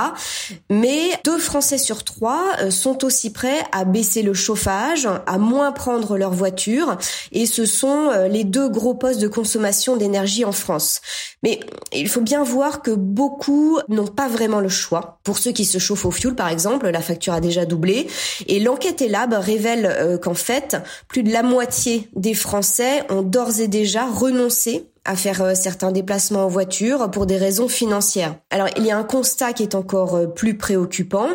Mais 0.70 1.00
deux 1.24 1.38
Français 1.38 1.78
sur 1.78 2.04
trois 2.04 2.52
euh, 2.60 2.70
sont 2.70 3.04
aussi 3.04 3.32
prêts 3.32 3.62
à 3.72 3.84
baisser 3.84 4.22
le 4.22 4.34
chauffage, 4.34 5.08
à 5.26 5.38
moins 5.38 5.72
prendre 5.72 6.16
leur 6.16 6.32
voiture, 6.32 6.96
et 7.32 7.46
ce 7.46 7.66
sont 7.66 8.08
euh, 8.10 8.28
les 8.28 8.44
deux 8.44 8.68
gros 8.68 8.94
postes 8.94 9.20
de 9.20 9.28
consommation 9.28 9.96
d'énergie 9.96 10.44
en 10.44 10.52
France. 10.52 11.00
Mais 11.42 11.60
il 11.92 12.08
faut 12.08 12.20
bien 12.20 12.42
voir 12.42 12.82
que 12.82 12.90
beaucoup 12.90 13.78
n'ont 13.88 14.06
pas 14.06 14.28
vraiment 14.28 14.60
le 14.60 14.68
choix. 14.68 15.18
Pour 15.24 15.38
ceux 15.38 15.52
qui 15.52 15.64
se 15.64 15.78
chauffent 15.78 16.06
au 16.06 16.10
fioul, 16.10 16.34
par 16.34 16.48
exemple, 16.48 16.88
la 16.88 17.00
facture 17.00 17.34
a 17.34 17.40
déjà 17.40 17.64
doublé, 17.66 18.06
et 18.46 18.60
l'enquête 18.60 19.02
ELAB 19.02 19.34
révèle 19.34 19.86
euh, 19.86 20.18
qu'en 20.18 20.34
fait, 20.34 20.76
plus 21.08 21.22
de 21.22 21.32
la 21.32 21.42
moitié 21.42 22.08
des 22.14 22.34
Français 22.34 23.04
ont 23.10 23.22
d'ores 23.22 23.60
et 23.60 23.68
déjà 23.68 24.06
renoncé 24.06 24.86
à 25.04 25.16
faire 25.16 25.42
euh, 25.42 25.54
certains 25.54 25.92
déplacements 25.92 26.44
en 26.44 26.48
voiture 26.48 27.10
pour 27.10 27.26
des 27.26 27.36
raisons 27.36 27.68
financières. 27.68 28.36
Alors 28.50 28.68
il 28.76 28.84
y 28.84 28.90
a 28.90 28.98
un 28.98 29.04
constat 29.04 29.52
qui 29.52 29.62
est 29.62 29.74
encore 29.74 30.14
euh, 30.16 30.26
plus 30.26 30.56
préoccupant, 30.56 31.28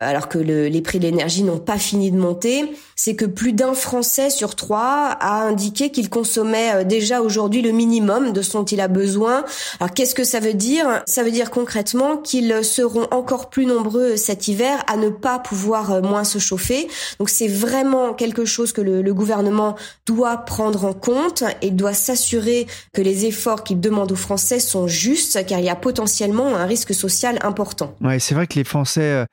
alors 0.00 0.28
que 0.28 0.38
les 0.38 0.80
prix 0.82 0.98
de 0.98 1.04
l'énergie 1.04 1.42
n'ont 1.42 1.58
pas 1.58 1.78
fini 1.78 2.10
de 2.10 2.16
monter, 2.16 2.64
c'est 3.02 3.16
que 3.16 3.24
plus 3.24 3.54
d'un 3.54 3.72
Français 3.72 4.28
sur 4.28 4.56
trois 4.56 5.16
a 5.20 5.42
indiqué 5.42 5.90
qu'il 5.90 6.10
consommait 6.10 6.74
euh, 6.74 6.84
déjà 6.84 7.22
aujourd'hui 7.22 7.62
le 7.62 7.70
minimum 7.70 8.34
de 8.34 8.42
ce 8.42 8.52
dont 8.52 8.64
il 8.64 8.78
a 8.78 8.88
besoin. 8.88 9.42
Alors 9.78 9.94
qu'est-ce 9.94 10.14
que 10.14 10.22
ça 10.22 10.38
veut 10.38 10.52
dire? 10.52 11.02
Ça 11.06 11.22
veut 11.22 11.30
dire 11.30 11.50
concrètement 11.50 12.18
qu'ils 12.18 12.62
seront 12.62 13.06
encore 13.10 13.48
plus 13.48 13.64
nombreux 13.64 14.16
cet 14.16 14.48
hiver 14.48 14.84
à 14.86 14.98
ne 14.98 15.08
pas 15.08 15.38
pouvoir 15.38 15.92
euh, 15.92 16.02
moins 16.02 16.24
se 16.24 16.38
chauffer. 16.38 16.88
Donc 17.18 17.30
c'est 17.30 17.48
vraiment 17.48 18.12
quelque 18.12 18.44
chose 18.44 18.72
que 18.72 18.82
le, 18.82 19.10
gouvernement 19.14 19.76
doit 20.06 20.36
prendre 20.36 20.84
en 20.84 20.92
compte 20.92 21.42
et 21.62 21.70
doit 21.70 21.94
s'assurer 21.94 22.66
que 22.92 23.02
les 23.02 23.24
efforts 23.24 23.64
qu'il 23.64 23.80
demande 23.80 24.12
aux 24.12 24.16
Français 24.16 24.60
sont 24.60 24.86
justes, 24.86 25.44
car 25.46 25.58
il 25.58 25.64
y 25.64 25.70
a 25.70 25.74
potentiellement 25.74 26.54
un 26.54 26.64
risque 26.66 26.94
social 26.94 27.38
important. 27.42 27.94
Ouais, 28.00 28.18
c'est 28.18 28.34
vrai 28.34 28.46
que 28.46 28.54
les 28.54 28.64
Français 28.64 29.24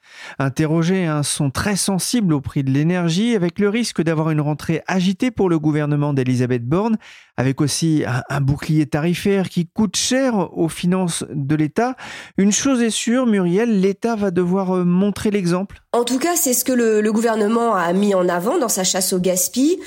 euh, 0.42 0.50
interrogés 0.58 1.06
hein, 1.06 1.22
sont 1.22 1.52
très 1.52 1.76
sensibles 1.76 2.34
au 2.34 2.42
prix 2.42 2.64
de 2.64 2.72
l'énergie, 2.72 3.36
avec 3.36 3.60
le 3.60 3.70
risque 3.70 4.02
d'avoir 4.02 4.32
une 4.32 4.42
rentrée 4.42 4.82
agitée 4.88 5.30
pour 5.30 5.50
le 5.50 5.60
gouvernement 5.60 6.14
d'Elisabeth 6.14 6.66
Borne, 6.66 6.98
avec 7.38 7.62
aussi 7.62 8.04
un, 8.28 8.42
bouclier 8.42 8.88
tarifaire 8.88 9.50
qui 9.50 9.68
coûte 9.68 9.96
cher 9.96 10.52
aux 10.58 10.68
finances 10.68 11.24
de 11.30 11.56
l'État. 11.56 11.96
Une 12.40 12.52
chose 12.52 12.82
est 12.82 12.90
sûre, 12.90 13.28
Muriel, 13.28 13.82
l'État 13.82 14.16
va 14.16 14.32
devoir 14.32 14.78
euh, 14.78 14.84
montrer 14.84 15.30
l'exemple. 15.30 15.84
En 15.98 16.04
tout 16.04 16.20
cas, 16.20 16.36
c'est 16.36 16.54
ce 16.54 16.64
que 16.64 16.72
le, 16.72 17.02
le, 17.02 17.12
gouvernement 17.12 17.74
a 17.74 17.92
mis 17.92 18.14
en 18.14 18.30
avant 18.30 18.60
dans 18.60 18.70
sa 18.70 18.84
chasse 18.84 19.14
au 19.14 19.20
gaspillage. 19.20 19.78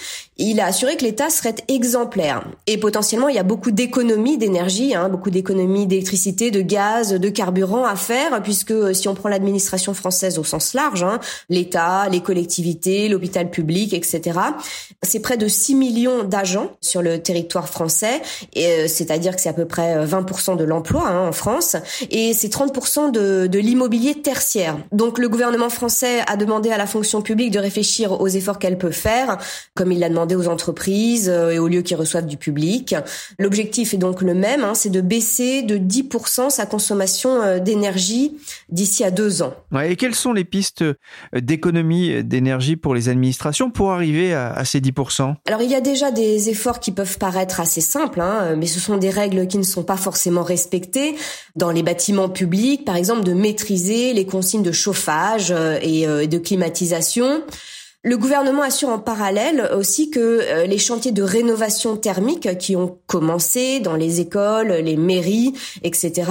Il 0.42 0.58
a 0.58 0.64
assuré 0.64 0.96
que 0.96 1.04
l'État 1.04 1.28
serait 1.28 1.54
exemplaire. 1.68 2.42
Et 2.66 2.78
potentiellement, 2.78 3.28
il 3.28 3.36
y 3.36 3.38
a 3.38 3.42
beaucoup 3.42 3.70
d'économies 3.70 4.38
d'énergie, 4.38 4.94
hein, 4.94 5.10
beaucoup 5.10 5.28
d'économies 5.28 5.86
d'électricité, 5.86 6.50
de 6.50 6.62
gaz, 6.62 7.12
de 7.12 7.28
carburant 7.28 7.84
à 7.84 7.94
faire, 7.94 8.42
puisque 8.42 8.70
euh, 8.70 8.94
si 8.94 9.06
on 9.06 9.14
prend 9.14 9.28
l'administration 9.28 9.92
française 9.92 10.38
au 10.38 10.44
sens 10.44 10.72
large, 10.72 11.02
hein, 11.02 11.20
l'État, 11.50 12.08
les 12.08 12.22
collectivités, 12.22 13.08
l'hôpital 13.08 13.50
public, 13.50 13.92
etc., 13.92 14.40
c'est 15.02 15.20
près 15.20 15.36
de 15.36 15.46
6 15.46 15.74
millions 15.74 16.24
d'agents 16.24 16.72
sur 16.80 17.02
le 17.02 17.22
territoire 17.22 17.68
français, 17.68 18.22
euh, 18.56 18.88
c'est-à-dire 18.88 19.36
que 19.36 19.42
c'est 19.42 19.50
à 19.50 19.54
peu 19.54 19.66
près 19.66 20.06
20% 20.06 20.56
de 20.56 20.64
l'emploi 20.64 21.06
hein, 21.06 21.28
en 21.28 21.32
France, 21.32 21.76
et 22.10 22.32
c'est 22.32 22.50
30% 22.50 23.12
de, 23.12 23.46
de 23.46 23.58
l'immobilier 23.58 24.14
tertiaire. 24.14 24.78
Donc 24.90 25.18
le 25.18 25.28
gouvernement 25.28 25.68
français 25.68 25.99
a 26.04 26.36
demandé 26.36 26.70
à 26.70 26.78
la 26.78 26.86
fonction 26.86 27.22
publique 27.22 27.50
de 27.50 27.58
réfléchir 27.58 28.20
aux 28.20 28.28
efforts 28.28 28.58
qu'elle 28.58 28.78
peut 28.78 28.90
faire, 28.90 29.38
comme 29.74 29.92
il 29.92 29.98
l'a 29.98 30.08
demandé 30.08 30.34
aux 30.34 30.48
entreprises 30.48 31.28
euh, 31.28 31.50
et 31.50 31.58
aux 31.58 31.68
lieux 31.68 31.82
qui 31.82 31.94
reçoivent 31.94 32.26
du 32.26 32.36
public. 32.36 32.94
L'objectif 33.38 33.94
est 33.94 33.98
donc 33.98 34.22
le 34.22 34.34
même, 34.34 34.64
hein, 34.64 34.74
c'est 34.74 34.90
de 34.90 35.00
baisser 35.00 35.62
de 35.62 35.76
10% 35.76 36.50
sa 36.50 36.66
consommation 36.66 37.40
euh, 37.42 37.58
d'énergie 37.58 38.36
d'ici 38.70 39.04
à 39.04 39.10
deux 39.10 39.42
ans. 39.42 39.54
et 39.84 39.96
quelles 39.96 40.14
sont 40.14 40.32
les 40.32 40.44
pistes 40.44 40.82
euh, 40.82 40.94
d'économie 41.34 42.22
d'énergie 42.24 42.76
pour 42.76 42.94
les 42.94 43.08
administrations 43.08 43.70
pour 43.70 43.92
arriver 43.92 44.34
à, 44.34 44.64
ces 44.64 44.80
10% 44.80 45.34
Alors 45.46 45.62
il 45.62 45.70
y 45.70 45.74
a 45.74 45.80
déjà 45.80 46.10
des 46.10 46.48
efforts 46.48 46.80
qui 46.80 46.92
peuvent 46.92 47.18
paraître 47.18 47.60
assez 47.60 47.80
simples, 47.80 48.20
hein, 48.20 48.54
mais 48.56 48.66
ce 48.66 48.80
sont 48.80 48.96
des 48.96 49.10
règles 49.10 49.46
qui 49.46 49.58
ne 49.58 49.62
sont 49.62 49.82
pas 49.82 49.96
forcément 49.96 50.42
respectées. 50.42 51.14
Dans 51.56 51.70
les 51.70 51.82
bâtiments 51.82 52.28
publics, 52.28 52.84
par 52.84 52.96
exemple, 52.96 53.24
de 53.24 53.32
maîtriser 53.32 54.12
les 54.12 54.26
consignes 54.26 54.62
de 54.62 54.72
chauffage 54.72 55.52
et 55.82 55.89
de 55.90 56.38
climatisation. 56.38 57.42
Le 58.02 58.16
gouvernement 58.16 58.62
assure 58.62 58.88
en 58.88 58.98
parallèle 58.98 59.68
aussi 59.76 60.08
que 60.08 60.18
euh, 60.20 60.64
les 60.64 60.78
chantiers 60.78 61.12
de 61.12 61.22
rénovation 61.22 61.98
thermique 61.98 62.56
qui 62.56 62.74
ont 62.74 62.98
commencé 63.06 63.78
dans 63.78 63.94
les 63.94 64.20
écoles, 64.20 64.68
les 64.68 64.96
mairies, 64.96 65.52
etc., 65.82 66.30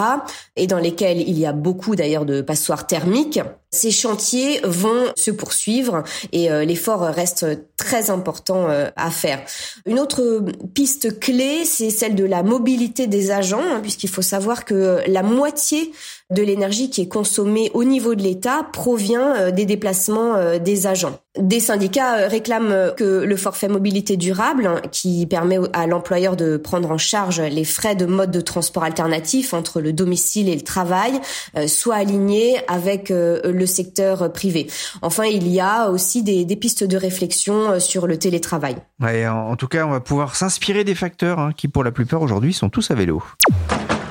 et 0.55 0.65
dans 0.65 0.79
lesquels 0.79 1.21
il 1.21 1.37
y 1.37 1.45
a 1.45 1.53
beaucoup 1.53 1.95
d'ailleurs 1.95 2.25
de 2.25 2.41
passoires 2.41 2.87
thermiques, 2.87 3.39
ces 3.69 3.91
chantiers 3.91 4.61
vont 4.63 5.13
se 5.15 5.29
poursuivre 5.29 6.03
et 6.31 6.49
euh, 6.49 6.65
l'effort 6.65 7.01
reste 7.01 7.45
très 7.77 8.09
important 8.09 8.67
euh, 8.67 8.89
à 8.95 9.11
faire. 9.11 9.39
Une 9.85 9.99
autre 9.99 10.43
piste 10.73 11.19
clé, 11.19 11.65
c'est 11.65 11.91
celle 11.91 12.15
de 12.15 12.25
la 12.25 12.41
mobilité 12.41 13.05
des 13.05 13.29
agents, 13.29 13.61
hein, 13.61 13.79
puisqu'il 13.79 14.09
faut 14.09 14.23
savoir 14.23 14.65
que 14.65 15.01
la 15.05 15.21
moitié 15.21 15.91
de 16.31 16.43
l'énergie 16.43 16.89
qui 16.89 17.01
est 17.01 17.07
consommée 17.07 17.71
au 17.73 17.83
niveau 17.83 18.15
de 18.15 18.21
l'État 18.21 18.67
provient 18.71 19.35
euh, 19.35 19.51
des 19.51 19.65
déplacements 19.65 20.59
des 20.59 20.87
agents. 20.87 21.19
Des 21.37 21.59
syndicats 21.59 22.27
réclament 22.27 22.93
que 22.95 23.23
le 23.23 23.35
forfait 23.35 23.67
mobilité 23.67 24.17
durable, 24.17 24.67
hein, 24.67 24.81
qui 24.91 25.25
permet 25.25 25.57
à 25.73 25.87
l'employeur 25.87 26.35
de 26.35 26.57
prendre 26.57 26.91
en 26.91 26.97
charge 26.97 27.41
les 27.41 27.63
frais 27.63 27.95
de 27.95 28.05
mode 28.05 28.31
de 28.31 28.41
transport 28.41 28.83
alternatif 28.83 29.53
entre 29.53 29.81
le 29.81 29.93
domicile 29.93 30.49
et 30.49 30.55
le 30.55 30.61
travail, 30.61 31.19
soit 31.67 31.95
aligné 31.95 32.57
avec 32.67 33.09
le 33.09 33.65
secteur 33.65 34.31
privé. 34.33 34.67
Enfin, 35.01 35.25
il 35.25 35.47
y 35.47 35.59
a 35.59 35.89
aussi 35.89 36.23
des, 36.23 36.55
pistes 36.55 36.83
de 36.83 36.97
réflexion 36.97 37.71
euh, 37.71 37.79
sur 37.79 38.07
le 38.07 38.17
télétravail. 38.17 38.75
en, 39.01 39.55
tout 39.55 39.67
cas, 39.67 39.85
on 39.85 39.91
va 39.91 39.99
pouvoir 39.99 40.35
s'inspirer 40.35 40.83
des 40.83 40.95
facteurs 40.95 41.39
hein, 41.39 41.51
qui, 41.55 41.67
pour 41.67 41.83
la 41.83 41.91
plupart 41.91 42.21
aujourd'hui, 42.21 42.53
sont 42.53 42.69
tous 42.69 42.91
à 42.91 42.95
vélo. 42.95 43.23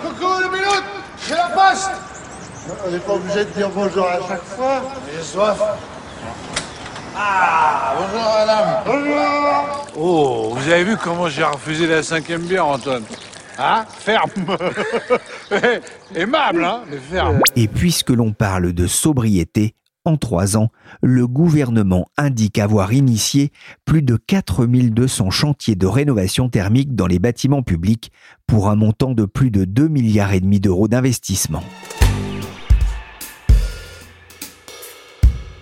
Coucou, 0.02 0.26
le 0.40 0.50
minute 0.50 0.84
C'est 1.18 1.34
la 1.34 1.48
poste 1.48 2.07
On 2.86 2.90
n'est 2.90 2.98
pas 2.98 3.14
obligé 3.14 3.44
de 3.44 3.50
dire 3.50 3.70
bonjour 3.74 4.06
à 4.06 4.18
chaque 4.28 4.44
fois. 4.44 4.82
J'ai 5.14 5.22
soif. 5.22 5.58
Ah, 7.16 7.94
bonjour 7.98 8.28
madame. 8.38 8.82
Bonjour. 8.84 9.86
Oh, 9.96 10.54
vous 10.54 10.70
avez 10.70 10.84
vu 10.84 10.96
comment 10.96 11.28
j'ai 11.28 11.44
refusé 11.44 11.86
la 11.86 12.02
cinquième 12.02 12.42
bière, 12.42 12.66
Antoine 12.66 13.02
Hein 13.58 13.84
Ferme 13.98 14.30
Aimable, 16.14 16.64
hein 16.64 16.82
Mais 16.90 16.98
ferme 16.98 17.40
Et 17.56 17.66
puisque 17.66 18.10
l'on 18.10 18.32
parle 18.32 18.72
de 18.72 18.86
sobriété, 18.86 19.74
en 20.04 20.16
trois 20.16 20.56
ans, 20.56 20.68
le 21.02 21.26
gouvernement 21.26 22.06
indique 22.16 22.58
avoir 22.58 22.92
initié 22.92 23.50
plus 23.84 24.02
de 24.02 24.16
4200 24.16 25.30
chantiers 25.30 25.74
de 25.74 25.86
rénovation 25.86 26.48
thermique 26.48 26.94
dans 26.94 27.06
les 27.06 27.18
bâtiments 27.18 27.62
publics 27.62 28.12
pour 28.46 28.68
un 28.68 28.76
montant 28.76 29.12
de 29.12 29.24
plus 29.24 29.50
de 29.50 29.64
2 29.64 29.88
milliards 29.88 30.32
et 30.32 30.40
demi 30.40 30.60
d'euros 30.60 30.86
d'investissement. 30.86 31.62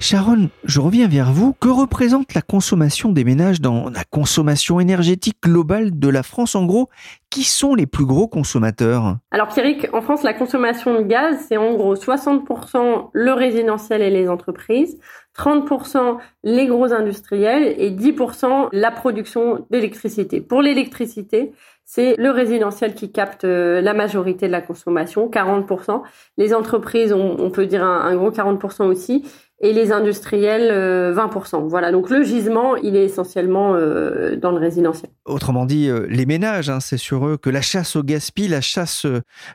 Sharon, 0.08 0.50
je 0.62 0.78
reviens 0.78 1.08
vers 1.08 1.32
vous. 1.32 1.52
Que 1.52 1.68
représente 1.68 2.32
la 2.34 2.40
consommation 2.40 3.10
des 3.10 3.24
ménages 3.24 3.60
dans 3.60 3.90
la 3.90 4.04
consommation 4.04 4.78
énergétique 4.78 5.38
globale 5.42 5.98
de 5.98 6.08
la 6.08 6.22
France 6.22 6.54
En 6.54 6.64
gros, 6.64 6.88
qui 7.28 7.42
sont 7.42 7.74
les 7.74 7.86
plus 7.86 8.04
gros 8.04 8.28
consommateurs? 8.28 9.16
Alors 9.32 9.48
Pierrick, 9.48 9.92
en 9.92 10.02
France, 10.02 10.22
la 10.22 10.32
consommation 10.32 10.94
de 10.94 11.02
gaz, 11.02 11.44
c'est 11.48 11.56
en 11.56 11.74
gros 11.74 11.96
60% 11.96 13.08
le 13.12 13.32
résidentiel 13.32 14.00
et 14.00 14.10
les 14.10 14.28
entreprises, 14.28 14.96
30% 15.36 16.18
les 16.44 16.68
gros 16.68 16.92
industriels 16.92 17.74
et 17.76 17.90
10% 17.90 18.68
la 18.70 18.92
production 18.92 19.66
d'électricité. 19.70 20.40
Pour 20.40 20.62
l'électricité, 20.62 21.50
c'est 21.84 22.14
le 22.16 22.30
résidentiel 22.30 22.94
qui 22.94 23.10
capte 23.12 23.44
euh, 23.44 23.80
la 23.80 23.94
majorité 23.94 24.46
de 24.46 24.52
la 24.52 24.60
consommation, 24.60 25.28
40%. 25.28 26.02
Les 26.36 26.52
entreprises, 26.52 27.12
on, 27.12 27.50
peut 27.50 27.66
dire 27.66 27.84
un, 27.84 28.00
un 28.00 28.16
gros 28.16 28.30
40% 28.30 28.84
aussi 28.84 29.24
et 29.60 29.72
les 29.72 29.90
industriels 29.90 30.70
20%. 31.14 31.56
Euh, 31.56 31.58
voilà, 31.68 31.90
donc 31.90 32.10
le 32.10 32.22
gisement, 32.22 32.76
il 32.76 32.94
est 32.94 33.04
essentiellement 33.04 33.74
euh, 33.74 34.36
dans 34.36 34.50
le 34.50 34.58
résidentiel. 34.58 35.10
Autrement 35.24 35.64
dit, 35.64 35.88
euh, 35.88 36.06
les 36.10 36.26
ménages, 36.26 36.68
hein, 36.68 36.80
c'est 36.80 36.98
sur 36.98 37.26
eux 37.26 37.38
que 37.38 37.48
la 37.48 37.62
chasse 37.62 37.96
au 37.96 38.02
gaspillage, 38.02 38.50
la 38.50 38.60
chasse 38.60 39.06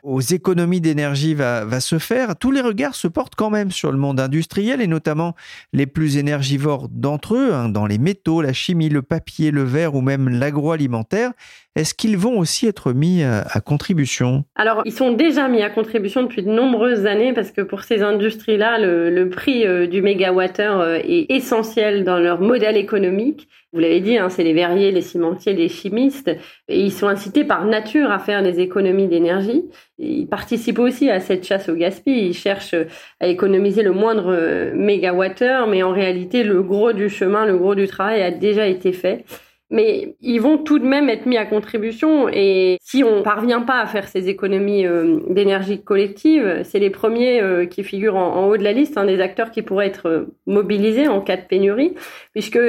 aux 0.02 0.20
économies 0.20 0.80
d'énergie 0.80 1.34
va, 1.34 1.80
se 1.80 1.98
faire. 1.98 2.36
Tous 2.36 2.50
les 2.50 2.60
regards 2.60 2.94
se 2.94 3.08
portent 3.08 3.34
quand 3.36 3.50
même 3.50 3.70
sur 3.70 3.92
le 3.92 3.98
monde 3.98 4.20
industriel 4.20 4.80
et 4.80 4.86
notamment 4.86 5.34
les 5.72 5.86
plus 5.86 6.16
énergivores 6.16 6.88
d'entre 6.88 7.36
eux, 7.36 7.54
hein, 7.54 7.68
dans 7.68 7.86
les 7.86 7.98
métaux, 7.98 8.42
la 8.42 8.52
chimie, 8.52 8.88
le 8.88 9.02
papier, 9.02 9.50
le 9.50 9.62
verre 9.62 9.94
ou 9.94 10.00
même 10.00 10.28
l'agroalimentaire. 10.28 11.32
Est-ce 11.74 11.94
qu'ils 11.94 12.18
vont 12.18 12.38
aussi 12.38 12.66
être 12.66 12.92
mis 12.92 13.22
à, 13.22 13.60
contribution? 13.64 14.44
Alors, 14.56 14.82
ils 14.84 14.92
sont 14.92 15.12
déjà 15.12 15.48
mis 15.48 15.62
à 15.62 15.70
contribution 15.70 16.22
depuis 16.22 16.42
de 16.42 16.50
nombreuses 16.50 17.06
années 17.06 17.32
parce 17.32 17.50
que 17.50 17.62
pour 17.62 17.82
ces 17.82 18.02
industries-là, 18.02 18.78
le, 18.78 19.28
prix 19.30 19.88
du 19.88 20.02
mégawattheure 20.02 20.80
euh, 20.80 20.98
est 21.02 21.30
essentiel 21.30 22.04
dans 22.04 22.18
leur 22.18 22.40
modèle 22.40 22.76
économique. 22.76 23.48
Vous 23.72 23.80
l'avez 23.80 24.00
dit, 24.00 24.18
hein, 24.18 24.28
c'est 24.28 24.44
les 24.44 24.52
verriers, 24.52 24.90
les 24.90 25.00
cimentiers, 25.00 25.54
les 25.54 25.70
chimistes, 25.70 26.30
et 26.68 26.78
ils 26.78 26.92
sont 26.92 27.08
incités 27.08 27.44
par 27.44 27.64
nature 27.64 28.10
à 28.10 28.18
faire 28.18 28.42
des 28.42 28.60
économies 28.60 29.08
d'énergie. 29.08 29.64
Ils 29.98 30.26
participent 30.26 30.78
aussi 30.78 31.08
à 31.08 31.20
cette 31.20 31.46
chasse 31.46 31.70
au 31.70 31.74
gaspillage. 31.74 32.22
Ils 32.22 32.34
cherchent 32.34 32.74
à 33.20 33.28
économiser 33.28 33.82
le 33.82 33.92
moindre 33.92 34.30
euh, 34.30 34.72
mégawattheure, 34.74 35.66
mais 35.68 35.82
en 35.82 35.92
réalité, 35.92 36.44
le 36.44 36.62
gros 36.62 36.92
du 36.92 37.08
chemin, 37.08 37.46
le 37.46 37.56
gros 37.56 37.74
du 37.74 37.86
travail 37.86 38.20
a 38.20 38.30
déjà 38.30 38.66
été 38.66 38.92
fait 38.92 39.24
mais 39.72 40.16
ils 40.20 40.38
vont 40.38 40.58
tout 40.58 40.78
de 40.78 40.84
même 40.84 41.08
être 41.08 41.24
mis 41.24 41.38
à 41.38 41.46
contribution. 41.46 42.28
Et 42.28 42.76
si 42.82 43.02
on 43.02 43.22
parvient 43.22 43.62
pas 43.62 43.80
à 43.80 43.86
faire 43.86 44.06
ces 44.06 44.28
économies 44.28 44.86
euh, 44.86 45.20
d'énergie 45.30 45.82
collective, 45.82 46.60
c'est 46.62 46.78
les 46.78 46.90
premiers 46.90 47.40
euh, 47.40 47.64
qui 47.64 47.82
figurent 47.82 48.16
en, 48.16 48.48
haut 48.48 48.58
de 48.58 48.62
la 48.62 48.72
liste, 48.72 48.98
hein, 48.98 49.06
des 49.06 49.20
acteurs 49.20 49.50
qui 49.50 49.62
pourraient 49.62 49.86
être 49.86 50.08
euh, 50.08 50.26
mobilisés 50.46 51.08
en 51.08 51.22
cas 51.22 51.38
de 51.38 51.46
pénurie, 51.48 51.94
puisque 52.34 52.60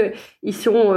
ils 0.43 0.55
sont 0.55 0.93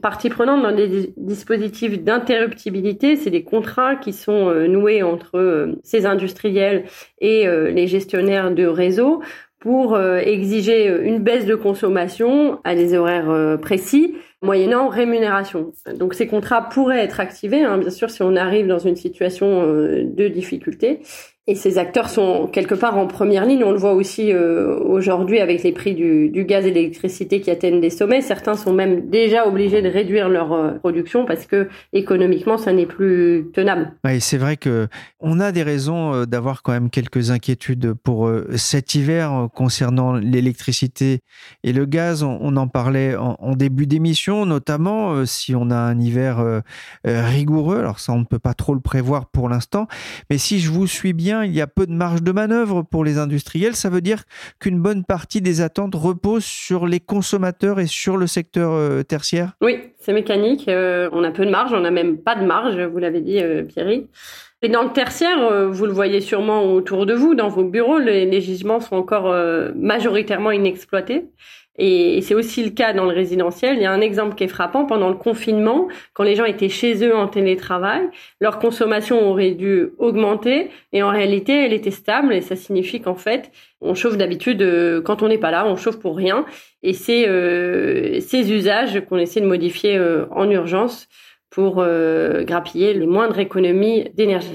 partie 0.00 0.30
prenante 0.30 0.62
dans 0.62 0.74
des 0.74 1.12
dispositifs 1.18 2.02
d'interruptibilité, 2.02 3.16
c'est 3.16 3.30
des 3.30 3.44
contrats 3.44 3.96
qui 3.96 4.14
sont 4.14 4.52
noués 4.66 5.02
entre 5.02 5.74
ces 5.82 6.06
industriels 6.06 6.84
et 7.20 7.46
les 7.46 7.86
gestionnaires 7.86 8.50
de 8.50 8.64
réseau 8.64 9.22
pour 9.58 9.98
exiger 9.98 10.86
une 11.02 11.18
baisse 11.18 11.46
de 11.46 11.54
consommation 11.54 12.60
à 12.64 12.74
des 12.74 12.94
horaires 12.94 13.58
précis 13.60 14.14
moyennant 14.42 14.88
rémunération. 14.88 15.72
Donc 15.94 16.14
ces 16.14 16.26
contrats 16.26 16.62
pourraient 16.62 17.04
être 17.04 17.20
activés, 17.20 17.62
hein, 17.62 17.78
bien 17.78 17.90
sûr, 17.90 18.10
si 18.10 18.22
on 18.22 18.36
arrive 18.36 18.66
dans 18.66 18.78
une 18.78 18.96
situation 18.96 19.62
euh, 19.62 20.04
de 20.04 20.28
difficulté. 20.28 21.00
Et 21.46 21.54
ces 21.54 21.78
acteurs 21.78 22.10
sont 22.10 22.48
quelque 22.52 22.74
part 22.74 22.98
en 22.98 23.06
première 23.06 23.46
ligne. 23.46 23.64
On 23.64 23.72
le 23.72 23.78
voit 23.78 23.94
aussi 23.94 24.30
euh, 24.30 24.78
aujourd'hui 24.78 25.40
avec 25.40 25.62
les 25.62 25.72
prix 25.72 25.94
du, 25.94 26.44
gaz 26.44 26.66
et 26.66 26.70
de 26.70 26.74
l'électricité 26.74 27.40
qui 27.40 27.50
atteignent 27.50 27.80
des 27.80 27.90
sommets. 27.90 28.20
Certains 28.20 28.54
sont 28.54 28.74
même 28.74 29.08
déjà 29.08 29.48
obligés 29.48 29.80
de 29.80 29.88
réduire 29.88 30.28
leur 30.28 30.52
euh, 30.52 30.72
production 30.72 31.24
parce 31.24 31.46
que 31.46 31.68
économiquement, 31.94 32.58
ça 32.58 32.74
n'est 32.74 32.86
plus 32.86 33.46
tenable. 33.54 33.94
Oui, 34.04 34.20
c'est 34.20 34.36
vrai 34.36 34.58
que 34.58 34.86
on 35.18 35.40
a 35.40 35.50
des 35.50 35.62
raisons 35.62 36.12
euh, 36.12 36.24
d'avoir 36.26 36.62
quand 36.62 36.72
même 36.72 36.90
quelques 36.90 37.30
inquiétudes 37.30 37.94
pour 37.94 38.30
cet 38.56 38.94
hiver 38.94 39.48
concernant 39.54 40.12
l'électricité 40.12 41.20
et 41.64 41.72
le 41.72 41.86
gaz. 41.86 42.22
On, 42.22 42.56
en 42.56 42.68
parlait 42.68 43.16
en, 43.16 43.36
en 43.40 43.56
début 43.56 43.86
d'émission, 43.86 44.44
notamment 44.44 45.24
si 45.24 45.54
on 45.54 45.70
a 45.70 45.76
un 45.76 45.98
hiver 45.98 46.62
rigoureux. 47.04 47.78
Alors 47.78 47.98
ça, 47.98 48.12
on 48.12 48.18
ne 48.18 48.24
peut 48.24 48.38
pas 48.38 48.54
trop 48.54 48.74
le 48.74 48.80
prévoir 48.80 49.26
pour 49.26 49.48
l'instant. 49.48 49.86
Mais 50.28 50.38
si 50.38 50.60
je 50.60 50.70
vous 50.70 50.86
suis 50.86 51.12
bien, 51.12 51.39
il 51.42 51.52
y 51.52 51.60
a 51.60 51.66
peu 51.66 51.86
de 51.86 51.92
marge 51.92 52.22
de 52.22 52.32
manœuvre 52.32 52.82
pour 52.82 53.04
les 53.04 53.18
industriels. 53.18 53.74
Ça 53.74 53.90
veut 53.90 54.00
dire 54.00 54.24
qu'une 54.58 54.80
bonne 54.80 55.04
partie 55.04 55.40
des 55.40 55.60
attentes 55.60 55.94
repose 55.94 56.44
sur 56.44 56.86
les 56.86 57.00
consommateurs 57.00 57.80
et 57.80 57.86
sur 57.86 58.16
le 58.16 58.26
secteur 58.26 58.72
euh, 58.72 59.02
tertiaire? 59.02 59.52
Oui, 59.60 59.78
c'est 59.98 60.12
mécanique. 60.12 60.68
Euh, 60.68 61.08
on 61.12 61.24
a 61.24 61.30
peu 61.30 61.44
de 61.44 61.50
marge, 61.50 61.72
on 61.72 61.80
n'a 61.80 61.90
même 61.90 62.18
pas 62.18 62.34
de 62.34 62.44
marge, 62.44 62.78
vous 62.78 62.98
l'avez 62.98 63.20
dit, 63.20 63.40
euh, 63.40 63.62
Pierry. 63.64 64.06
Et 64.62 64.68
dans 64.68 64.82
le 64.82 64.92
tertiaire, 64.92 65.70
vous 65.70 65.86
le 65.86 65.92
voyez 65.92 66.20
sûrement 66.20 66.64
autour 66.64 67.06
de 67.06 67.14
vous, 67.14 67.34
dans 67.34 67.48
vos 67.48 67.64
bureaux, 67.64 67.98
les, 67.98 68.26
les 68.26 68.40
gisements 68.42 68.78
sont 68.78 68.96
encore 68.96 69.34
majoritairement 69.74 70.50
inexploités. 70.50 71.30
Et 71.82 72.20
c'est 72.20 72.34
aussi 72.34 72.62
le 72.62 72.70
cas 72.70 72.92
dans 72.92 73.06
le 73.06 73.14
résidentiel. 73.14 73.76
Il 73.76 73.82
y 73.82 73.86
a 73.86 73.90
un 73.90 74.02
exemple 74.02 74.34
qui 74.34 74.44
est 74.44 74.48
frappant. 74.48 74.84
Pendant 74.84 75.08
le 75.08 75.14
confinement, 75.14 75.88
quand 76.12 76.24
les 76.24 76.36
gens 76.36 76.44
étaient 76.44 76.68
chez 76.68 77.02
eux 77.06 77.16
en 77.16 77.26
télétravail, 77.26 78.02
leur 78.38 78.58
consommation 78.58 79.30
aurait 79.30 79.52
dû 79.52 79.88
augmenter. 79.96 80.68
Et 80.92 81.02
en 81.02 81.08
réalité, 81.08 81.64
elle 81.64 81.72
était 81.72 81.90
stable. 81.90 82.34
Et 82.34 82.42
ça 82.42 82.54
signifie 82.54 83.00
qu'en 83.00 83.14
fait, 83.14 83.50
on 83.80 83.94
chauffe 83.94 84.18
d'habitude, 84.18 84.60
euh, 84.60 85.00
quand 85.00 85.22
on 85.22 85.28
n'est 85.28 85.38
pas 85.38 85.50
là, 85.50 85.66
on 85.66 85.76
chauffe 85.76 85.98
pour 85.98 86.18
rien. 86.18 86.44
Et 86.82 86.92
c'est 86.92 87.26
euh, 87.26 88.20
ces 88.20 88.52
usages 88.52 89.00
qu'on 89.08 89.16
essaie 89.16 89.40
de 89.40 89.46
modifier 89.46 89.96
euh, 89.96 90.26
en 90.32 90.50
urgence 90.50 91.08
pour 91.48 91.84
grappiller 92.42 92.94
les 92.94 93.08
moindres 93.08 93.40
économies 93.40 94.08
d'énergie. 94.14 94.54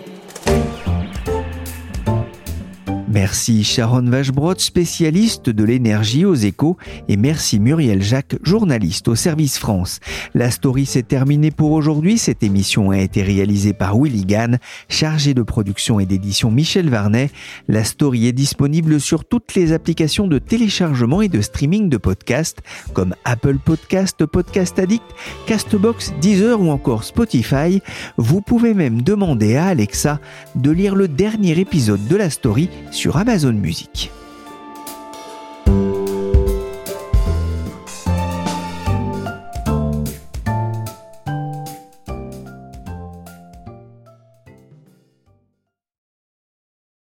Merci 3.15 3.63
Sharon 3.63 4.10
Vachebrot, 4.10 4.56
spécialiste 4.58 5.49
de 5.49 5.63
l'énergie 5.63 6.25
aux 6.25 6.36
échos, 6.36 6.75
et 7.08 7.15
merci 7.15 7.62
Muriel 7.62 8.04
Jacques, 8.04 8.36
journaliste 8.43 9.08
au 9.08 9.15
Service 9.15 9.58
France. 9.58 10.01
La 10.34 10.51
story 10.51 10.86
s'est 10.86 11.01
terminée 11.01 11.49
pour 11.49 11.71
aujourd'hui. 11.71 12.17
Cette 12.17 12.43
émission 12.43 12.91
a 12.91 12.97
été 12.97 13.23
réalisée 13.23 13.71
par 13.71 13.97
Willy 13.97 14.25
Gann, 14.25 14.60
chargé 14.89 15.34
de 15.34 15.43
production 15.43 16.01
et 16.01 16.06
d'édition 16.06 16.51
Michel 16.51 16.89
Varnet. 16.89 17.30
La 17.69 17.86
story 17.86 18.28
est 18.28 18.34
disponible 18.34 18.99
sur 18.99 19.23
toutes 19.23 19.56
les 19.56 19.71
applications 19.71 20.28
de 20.28 20.38
téléchargement 20.38 21.21
et 21.21 21.30
de 21.30 21.39
streaming 21.39 21.88
de 21.88 21.95
podcasts, 21.95 22.63
comme 22.91 23.15
Apple 23.23 23.60
Podcast, 23.63 24.25
Podcast 24.25 24.78
Addict, 24.78 25.06
Castbox, 25.45 26.12
Deezer 26.19 26.60
ou 26.60 26.69
encore 26.69 27.06
Spotify. 27.06 27.82
Vous 28.17 28.41
pouvez 28.41 28.73
même 28.73 29.04
demander 29.04 29.56
à 29.56 29.67
Alexa 29.67 30.19
de 30.56 30.71
lire 30.71 30.95
le 30.95 31.08
dernier 31.08 31.58
épisode 31.58 32.06
de 32.10 32.17
la 32.17 32.30
story 32.30 32.69
sur 33.06 33.18
Amazon 33.18 33.54
Music. 33.54 34.10